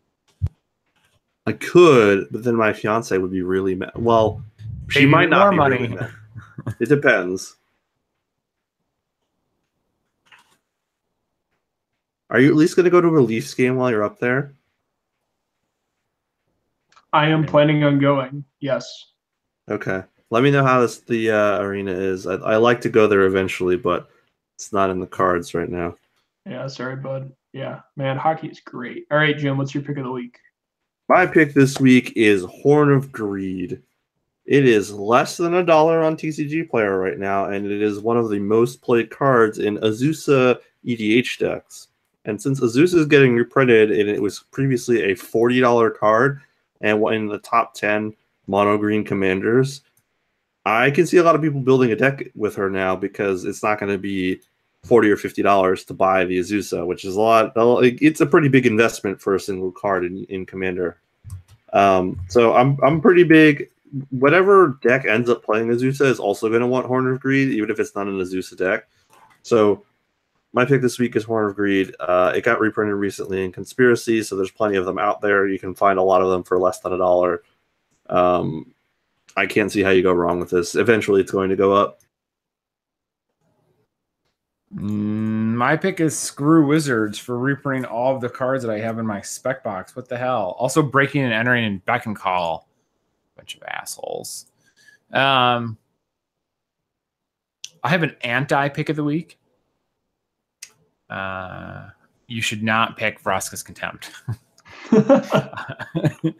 [1.46, 3.92] I could, but then my fiance would be really mad.
[3.94, 4.42] Well,
[4.88, 6.00] she Pay might not more be really money.
[6.66, 6.76] mad.
[6.80, 7.56] It depends.
[12.32, 14.54] Are you at least going to go to a Leafs game while you're up there?
[17.12, 18.42] I am planning on going.
[18.58, 19.10] Yes.
[19.68, 20.02] Okay.
[20.30, 22.26] Let me know how this the uh, arena is.
[22.26, 24.08] I, I like to go there eventually, but
[24.54, 25.94] it's not in the cards right now.
[26.46, 26.66] Yeah.
[26.68, 27.30] Sorry, bud.
[27.52, 28.16] Yeah, man.
[28.16, 29.06] Hockey is great.
[29.10, 29.58] All right, Jim.
[29.58, 30.38] What's your pick of the week?
[31.10, 33.82] My pick this week is Horn of Greed.
[34.46, 38.16] It is less than a dollar on TCG Player right now, and it is one
[38.16, 41.88] of the most played cards in Azusa EDH decks.
[42.24, 46.40] And since Azusa is getting reprinted, and it was previously a forty dollar card,
[46.80, 48.14] and one in the top ten
[48.46, 49.82] mono green commanders,
[50.64, 53.62] I can see a lot of people building a deck with her now because it's
[53.62, 54.40] not going to be
[54.84, 57.52] forty or fifty dollars to buy the Azusa, which is a lot.
[57.56, 60.98] It's a pretty big investment for a single card in, in Commander.
[61.72, 63.68] Um, so I'm I'm pretty big.
[64.10, 67.68] Whatever deck ends up playing Azusa is also going to want Horn of Greed, even
[67.70, 68.88] if it's not an Azusa deck.
[69.42, 69.84] So
[70.52, 71.94] my pick this week is Horn of Greed.
[71.98, 75.46] Uh, it got reprinted recently in Conspiracy, so there's plenty of them out there.
[75.46, 77.42] You can find a lot of them for less than a dollar.
[78.08, 78.74] Um,
[79.36, 80.74] I can't see how you go wrong with this.
[80.74, 82.00] Eventually, it's going to go up.
[84.74, 88.98] Mm, My pick is Screw Wizards for reprinting all of the cards that I have
[88.98, 89.96] in my spec box.
[89.96, 90.56] What the hell?
[90.58, 92.68] Also breaking and entering in Beck and Call.
[93.36, 94.46] Bunch of assholes.
[95.12, 95.78] Um,
[97.82, 99.38] I have an anti pick of the week.
[101.12, 101.90] Uh,
[102.26, 104.10] you should not pick Vraska's Contempt.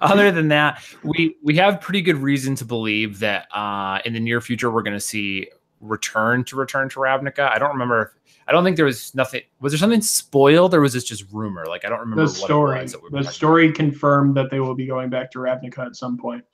[0.00, 4.20] Other than that, we we have pretty good reason to believe that uh, in the
[4.20, 5.48] near future we're going to see
[5.80, 7.50] return to return to Ravnica.
[7.50, 8.02] I don't remember.
[8.02, 9.42] If, I don't think there was nothing.
[9.60, 11.64] Was there something spoiled, or was this just rumor?
[11.66, 12.78] Like I don't remember the what story.
[12.78, 12.92] it was.
[12.92, 16.18] that we The story confirmed that they will be going back to Ravnica at some
[16.18, 16.44] point.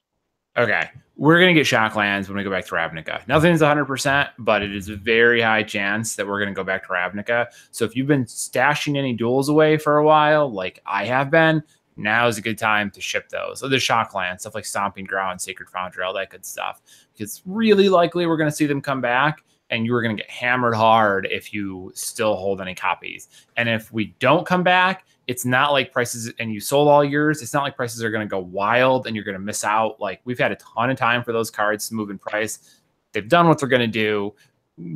[0.56, 0.90] Okay.
[1.18, 3.26] We're going to get Shocklands when we go back to Ravnica.
[3.26, 6.86] Nothing's 100%, but it is a very high chance that we're going to go back
[6.86, 7.46] to Ravnica.
[7.70, 11.62] So if you've been stashing any duels away for a while, like I have been,
[11.96, 13.60] now is a good time to ship those.
[13.60, 16.82] So the Shocklands, stuff like Stomping Ground, Sacred Foundry, all that good stuff.
[17.14, 20.22] Because really likely we're going to see them come back and you are going to
[20.22, 23.28] get hammered hard if you still hold any copies.
[23.56, 27.42] And if we don't come back, it's not like prices and you sold all yours.
[27.42, 30.00] It's not like prices are going to go wild and you're going to miss out.
[30.00, 32.80] Like we've had a ton of time for those cards to move in price.
[33.12, 34.34] They've done what they're going to do.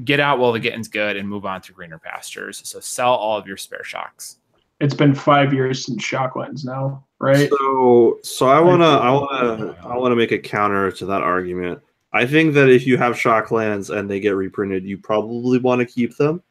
[0.05, 2.61] Get out while the getting's good and move on to greener pastures.
[2.65, 4.37] So sell all of your spare shocks.
[4.79, 7.51] It's been five years since Shocklands now, right?
[7.51, 11.81] So, so I wanna, I wanna, I wanna make a counter to that argument.
[12.13, 15.87] I think that if you have Shocklands and they get reprinted, you probably want to
[15.87, 16.43] keep them,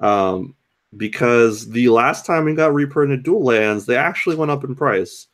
[0.00, 0.54] um,
[0.96, 5.26] because the last time we got reprinted dual lands, they actually went up in price.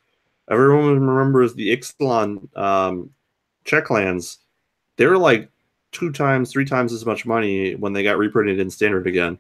[0.51, 3.11] Everyone remembers the Ixalan um,
[3.65, 4.39] check lands.
[4.97, 5.49] They were like
[5.93, 9.39] two times, three times as much money when they got reprinted in standard again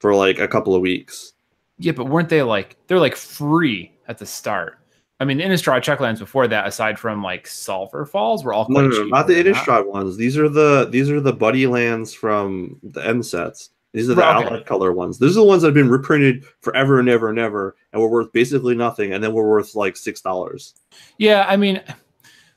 [0.00, 1.32] for like a couple of weeks.
[1.78, 4.78] Yeah, but weren't they like they're like free at the start?
[5.20, 8.88] I mean, Innistrad checklands before that, aside from like Sulfur Falls, were all No, no,
[8.88, 10.16] no, not the Innistrad ones.
[10.16, 13.70] These are the these are the buddy lands from the M sets.
[13.94, 14.64] These are the Right, okay.
[14.64, 15.20] color ones.
[15.20, 18.08] These are the ones that have been reprinted forever and ever and ever, and were
[18.08, 20.74] worth basically nothing, and then were worth like six dollars.
[21.16, 21.80] Yeah, I mean,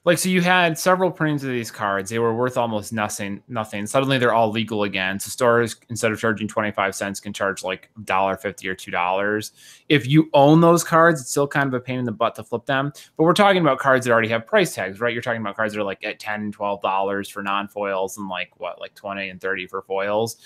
[0.03, 2.09] like so you had several printings of these cards.
[2.09, 3.43] They were worth almost nothing.
[3.49, 3.85] Nothing.
[3.85, 5.19] Suddenly they're all legal again.
[5.19, 9.51] So stores instead of charging twenty five cents can charge like $1.50 or two dollars.
[9.89, 12.43] If you own those cards, it's still kind of a pain in the butt to
[12.43, 12.91] flip them.
[13.15, 15.13] But we're talking about cards that already have price tags, right?
[15.13, 18.79] You're talking about cards that are like at 10 $12 for non-foils and like what,
[18.79, 20.37] like 20 and 30 for foils.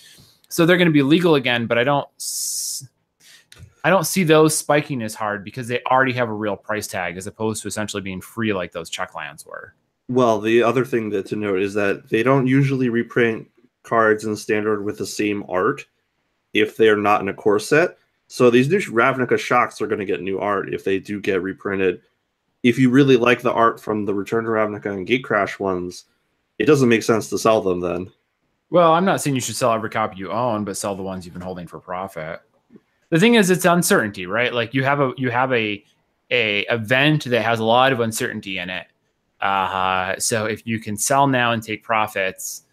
[0.51, 2.07] So they're going to be legal again, but I don't
[3.83, 7.15] I don't see those spiking as hard because they already have a real price tag
[7.17, 9.73] as opposed to essentially being free like those check lands were.
[10.09, 13.49] Well, the other thing that to note is that they don't usually reprint
[13.83, 15.85] cards in standard with the same art
[16.53, 17.97] if they are not in a core set.
[18.27, 21.41] So these new Ravnica shocks are going to get new art if they do get
[21.41, 22.01] reprinted.
[22.61, 26.05] If you really like the art from the Return to Ravnica and Gatecrash ones,
[26.59, 28.11] it doesn't make sense to sell them then.
[28.71, 31.25] Well, I'm not saying you should sell every copy you own, but sell the ones
[31.25, 32.41] you've been holding for profit.
[33.09, 34.53] The thing is, it's uncertainty, right?
[34.53, 35.83] Like you have a you have a
[36.31, 38.87] a event that has a lot of uncertainty in it.
[39.41, 42.63] Uh, so if you can sell now and take profits,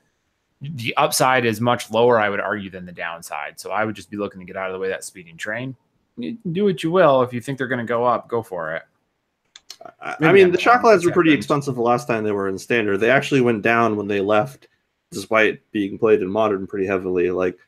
[0.60, 3.58] the upside is much lower, I would argue, than the downside.
[3.58, 5.36] So I would just be looking to get out of the way of that speeding
[5.36, 5.74] train.
[6.16, 7.22] You do what you will.
[7.22, 8.82] If you think they're going to go up, go for it.
[10.00, 12.22] I, Maybe I mean, the wrong, shock lands but were pretty expensive the last time
[12.22, 12.98] they were in standard.
[12.98, 14.68] They actually went down when they left,
[15.10, 17.30] despite being played in modern pretty heavily.
[17.30, 17.58] Like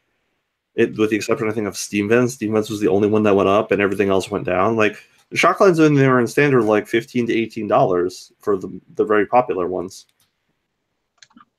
[0.74, 2.34] it, with the exception, I think, of Steam Vents.
[2.34, 4.76] Steam Vents was the only one that went up, and everything else went down.
[4.76, 4.96] Like
[5.30, 8.80] the shock lands when they were in standard, like fifteen to eighteen dollars for the
[8.94, 10.06] the very popular ones.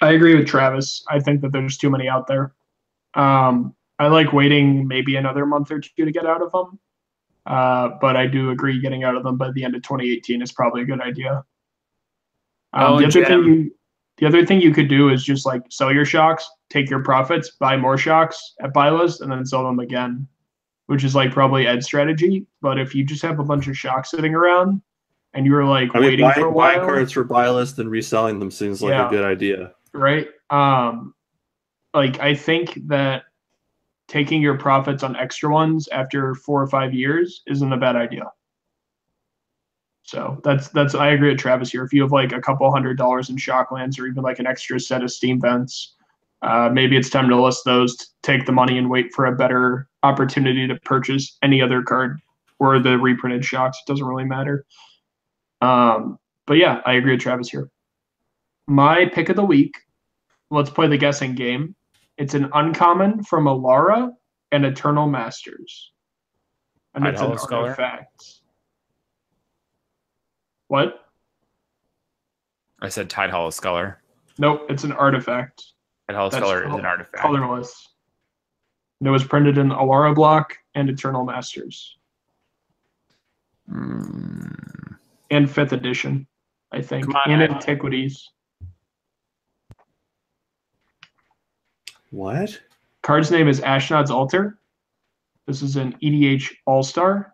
[0.02, 1.04] I agree with Travis.
[1.10, 2.54] I think that there's too many out there.
[3.14, 6.80] Um, I like waiting maybe another month or two to get out of them.
[7.46, 10.52] Uh, but I do agree getting out of them by the end of 2018 is
[10.52, 11.44] probably a good idea.
[12.74, 13.76] Um, Oh, the, other thing you,
[14.22, 17.50] the other thing you could do is just like sell your shocks, take your profits,
[17.60, 20.28] buy more shocks at buy list, and then sell them again,
[20.86, 22.46] which is like probably Ed's strategy.
[22.62, 24.80] But if you just have a bunch of shocks sitting around
[25.34, 27.80] and you're like I mean, waiting buying, for a buying while, cards for buy list
[27.80, 29.08] and reselling them seems like Yeah.
[29.08, 29.74] a good idea.
[29.94, 30.28] right?
[30.52, 31.16] Um,
[31.96, 33.24] like I think that
[34.08, 38.32] taking your profits on extra ones after four or five years isn't a bad idea.
[40.12, 41.86] So that's that's I agree with Travis here.
[41.86, 44.78] If you have like a couple hundred dollars in Shocklands or even like an extra
[44.78, 45.96] set of Steam vents,
[46.42, 49.38] uh, maybe it's time to list those, t- take the money, and wait for a
[49.38, 52.20] better opportunity to purchase any other card
[52.60, 53.78] or the reprinted shocks.
[53.88, 54.66] It doesn't really matter.
[55.62, 57.70] Um, but yeah, I agree with Travis here.
[58.68, 59.78] My pick of the week.
[60.50, 61.74] Let's play the guessing game.
[62.18, 64.12] It's an uncommon from Alara
[64.52, 65.94] and Eternal Masters.
[66.96, 68.41] And it's an artifact.
[70.72, 71.04] What?
[72.82, 74.00] I said Tidehollow Sculler.
[74.38, 75.62] Nope, it's an artifact.
[76.08, 77.18] Tide Hollow That's Sculler is an artifact.
[77.22, 77.90] Colorless.
[79.02, 81.98] And it was printed in Alara block and Eternal Masters.
[83.70, 84.96] Mm,
[85.30, 86.26] And fifth edition,
[86.72, 87.04] I think.
[87.08, 87.52] Come on, and Ed.
[87.52, 88.30] antiquities.
[92.12, 92.58] What?
[93.04, 94.58] Card's name is Ashnod's Altar.
[95.48, 97.34] This is an EDH All Star.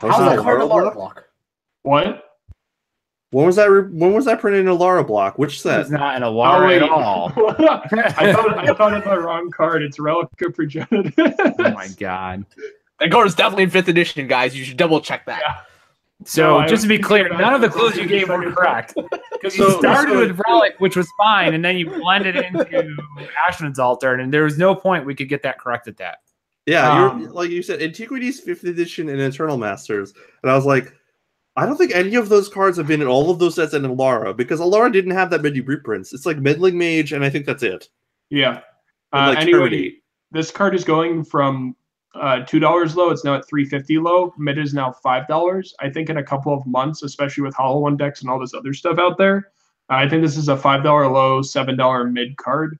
[0.00, 0.94] How's How's that the card Alara a block?
[0.94, 1.24] block?
[1.82, 2.24] What?
[3.32, 3.70] When was that?
[3.70, 5.38] Re- when was that printed in Alara block?
[5.38, 5.80] Which set?
[5.80, 6.82] it's not an Alara wait.
[6.82, 7.32] at all.
[7.36, 9.82] I thought I thought of the wrong card.
[9.82, 11.54] It's Relic of Progenitus.
[11.58, 12.44] oh my god.
[13.00, 14.56] That card is definitely in fifth edition, guys.
[14.56, 15.42] You should double check that.
[16.24, 18.94] So No, just to be clear, none of the clues you gave were correct.
[19.42, 22.94] Because you started so- with Relic, which was fine, and then you blended into
[23.48, 26.18] Ashnod's Altar, and there was no point we could get that correct at that.
[26.66, 30.14] Yeah, Um, you're like you said, Antiquities Fifth Edition and Eternal Masters,
[30.44, 30.92] and I was like,
[31.56, 33.84] I don't think any of those cards have been in all of those sets and
[33.84, 36.12] in Alara because Alara didn't have that many reprints.
[36.12, 37.88] It's like Meddling Mage, and I think that's it.
[38.30, 38.60] Yeah.
[39.12, 40.02] Uh, like, anyway, Terminate.
[40.30, 41.76] this card is going from
[42.14, 43.10] uh, two dollars low.
[43.10, 44.32] It's now at three fifty low.
[44.38, 45.74] Mid is now five dollars.
[45.80, 48.54] I think in a couple of months, especially with Hollow One decks and all this
[48.54, 49.52] other stuff out there,
[49.90, 52.78] uh, I think this is a five dollar low, seven dollar mid card.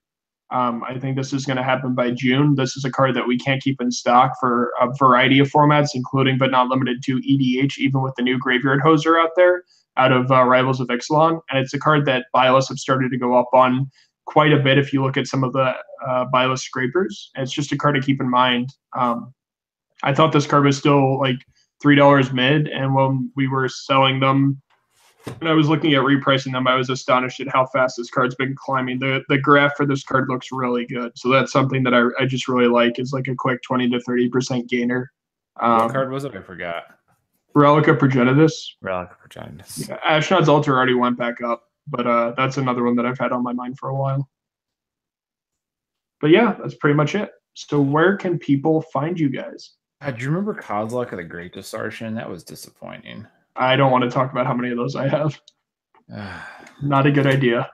[0.52, 2.54] Um, I think this is going to happen by June.
[2.56, 5.90] This is a card that we can't keep in stock for a variety of formats,
[5.94, 9.64] including but not limited to EDH, even with the new Graveyard Hoser out there
[9.96, 11.40] out of uh, Rivals of Ixalan.
[11.50, 13.90] And it's a card that Bios have started to go up on
[14.26, 15.74] quite a bit if you look at some of the
[16.06, 17.30] uh, Bios scrapers.
[17.34, 18.70] And it's just a card to keep in mind.
[18.96, 19.34] Um,
[20.02, 21.38] I thought this card was still like
[21.84, 22.68] $3 mid.
[22.68, 24.60] And when we were selling them,
[25.26, 28.34] and I was looking at repricing them, I was astonished at how fast this card's
[28.34, 28.98] been climbing.
[28.98, 31.12] The the graph for this card looks really good.
[31.16, 33.98] So that's something that I, I just really like is like a quick 20 to
[33.98, 35.10] 30% gainer.
[35.58, 36.34] what Um, card was it?
[36.34, 36.84] I forgot.
[37.54, 38.52] Relic of Progenitus.
[38.80, 39.88] Relic of Progenitus.
[39.88, 43.30] Yeah, Ashnod's Altar already went back up, but uh, that's another one that I've had
[43.32, 44.28] on my mind for a while.
[46.20, 47.30] But yeah, that's pretty much it.
[47.54, 49.72] So where can people find you guys?
[50.00, 52.14] God, do you remember Kozilek of the Great Distortion?
[52.14, 53.26] That was disappointing.
[53.56, 55.40] I don't want to talk about how many of those I have.
[56.82, 57.70] Not a good idea.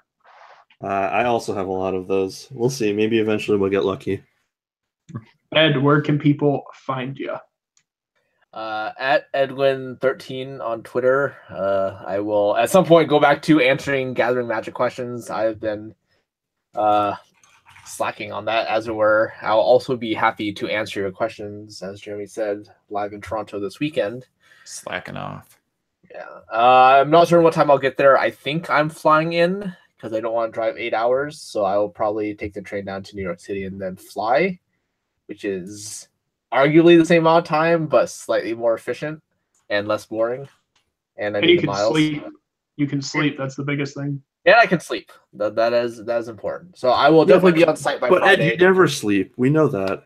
[0.82, 2.48] Uh, I also have a lot of those.
[2.50, 2.92] We'll see.
[2.92, 4.22] Maybe eventually we'll get lucky.
[5.54, 7.36] Ed, where can people find you?
[8.52, 11.36] uh, at Edwin13 on Twitter.
[11.50, 15.30] Uh, I will at some point go back to answering gathering magic questions.
[15.30, 15.94] I've been
[16.74, 17.14] uh,
[17.84, 19.32] slacking on that, as it were.
[19.42, 23.80] I'll also be happy to answer your questions, as Jeremy said, live in Toronto this
[23.80, 24.26] weekend.
[24.64, 25.57] Slacking off.
[26.10, 28.16] Yeah, uh, I'm not sure what time I'll get there.
[28.18, 31.76] I think I'm flying in because I don't want to drive eight hours, so I
[31.76, 34.58] will probably take the train down to New York City and then fly,
[35.26, 36.08] which is
[36.52, 39.22] arguably the same amount of time, but slightly more efficient
[39.70, 40.48] and less boring.
[41.16, 41.92] And I And you need the can miles.
[41.92, 42.24] sleep.
[42.76, 43.36] You can sleep.
[43.36, 44.22] That's the biggest thing.
[44.46, 45.10] And I can sleep.
[45.34, 46.78] That that is that is important.
[46.78, 48.50] So I will Yeah, definitely but- be on site by But Ed, Friday.
[48.52, 49.34] you never sleep.
[49.36, 50.04] We know that.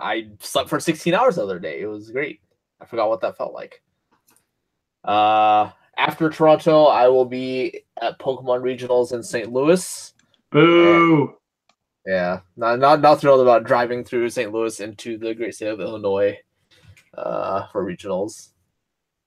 [0.00, 1.80] I slept for 16 hours the other day.
[1.80, 2.40] It was great.
[2.80, 3.82] I forgot what that felt like.
[5.08, 9.50] Uh, after Toronto, I will be at Pokemon Regionals in St.
[9.50, 10.12] Louis.
[10.50, 11.34] Boo.
[12.06, 14.52] Yeah, not not not thrilled about driving through St.
[14.52, 16.38] Louis into the great state of Illinois
[17.16, 18.50] uh, for regionals.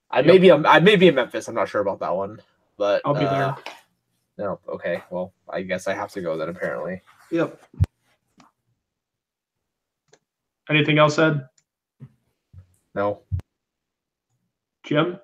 [0.10, 1.48] I may be I may be in Memphis.
[1.48, 2.40] I'm not sure about that one,
[2.78, 3.46] but I'll be there.
[3.50, 3.56] uh,
[4.38, 5.02] No, okay.
[5.10, 6.50] Well, I guess I have to go then.
[6.50, 7.02] Apparently,
[7.32, 7.60] Yep.
[10.70, 11.48] Anything else, Ed?
[12.96, 13.22] no.
[14.84, 15.20] Jim?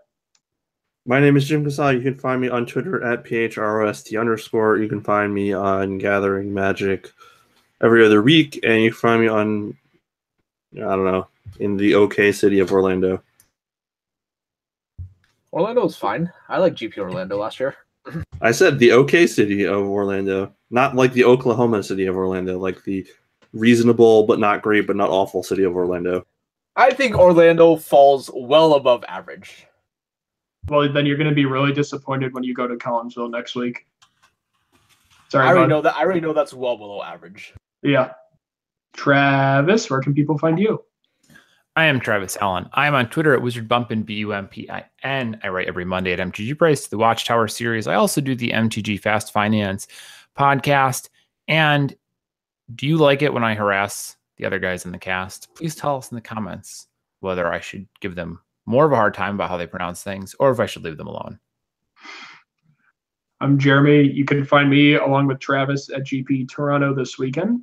[1.10, 1.94] My name is Jim Casal.
[1.94, 4.76] You can find me on Twitter at phrost underscore.
[4.76, 7.10] You can find me on Gathering Magic
[7.82, 9.78] every other week, and you can find me on
[10.76, 11.28] I don't know
[11.62, 13.24] in the OK city of Orlando.
[15.54, 16.30] Orlando's fine.
[16.50, 17.78] I like GP Orlando last year.
[18.42, 22.84] I said the OK city of Orlando, not like the Oklahoma city of Orlando, like
[22.84, 23.08] the
[23.54, 26.28] reasonable but not great but not awful city of Orlando.
[26.76, 29.68] I think Orlando falls well above average.
[30.70, 33.88] Well, then you're going to be really disappointed when you go to Collinsville next week.
[35.30, 35.70] Sorry, I already bud.
[35.70, 35.96] know that.
[35.96, 37.54] I already know that's well below average.
[37.82, 38.14] Yeah.
[38.94, 40.84] Travis, where can people find you?
[41.76, 42.68] I am Travis Allen.
[42.74, 45.40] I am on Twitter at Wizard Bumpin, B U M P I N.
[45.44, 47.88] I write every Monday at MTG Price, the Watchtower series.
[47.88, 49.88] I also do the MTG Fast Finance
[50.36, 51.10] podcast.
[51.48, 51.96] And
[52.74, 55.54] do you like it when I harass the other guys in the cast?
[55.54, 56.88] Please tell us in the comments
[57.20, 60.36] whether I should give them more of a hard time about how they pronounce things
[60.40, 61.40] or if I should leave them alone.
[63.40, 64.04] I'm Jeremy.
[64.04, 67.62] You can find me along with Travis at GP Toronto this weekend.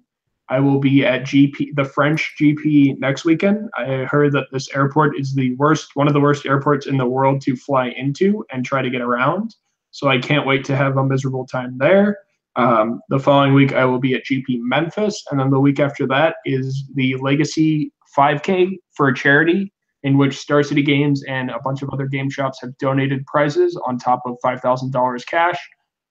[0.49, 3.69] I will be at GP, the French GP next weekend.
[3.77, 7.07] I heard that this airport is the worst, one of the worst airports in the
[7.07, 9.57] world to fly into and try to get around.
[9.91, 12.19] So I can't wait to have a miserable time there.
[12.57, 15.23] Um, the following week, I will be at GP Memphis.
[15.31, 19.73] And then the week after that is the Legacy 5K for a charity
[20.05, 23.79] in which Star City Games and a bunch of other game shops have donated prizes
[23.87, 25.59] on top of $5,000 cash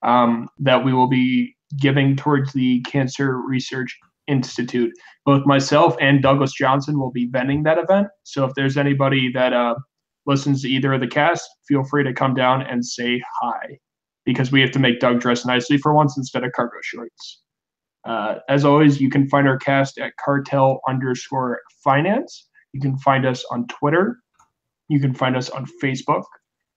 [0.02, 4.92] um, that we will be giving towards the Cancer Research Institute.
[5.26, 8.08] Both myself and Douglas Johnson will be vending that event.
[8.24, 9.76] So if there's anybody that uh,
[10.26, 13.78] listens to either of the cast, feel free to come down and say hi
[14.26, 17.42] because we have to make Doug dress nicely for once instead of cargo shorts.
[18.06, 22.50] Uh, as always, you can find our cast at cartel underscore finance.
[22.74, 24.18] You can find us on Twitter.
[24.90, 26.24] You can find us on Facebook.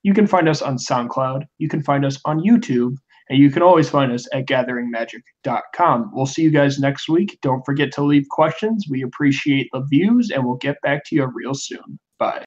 [0.02, 1.44] You can find us on SoundCloud.
[1.58, 2.96] You can find us on YouTube.
[3.28, 6.10] And you can always find us at gatheringmagic.com.
[6.12, 7.38] We'll see you guys next week.
[7.42, 8.86] Don't forget to leave questions.
[8.88, 11.98] We appreciate the views, and we'll get back to you real soon.
[12.20, 12.44] Bye.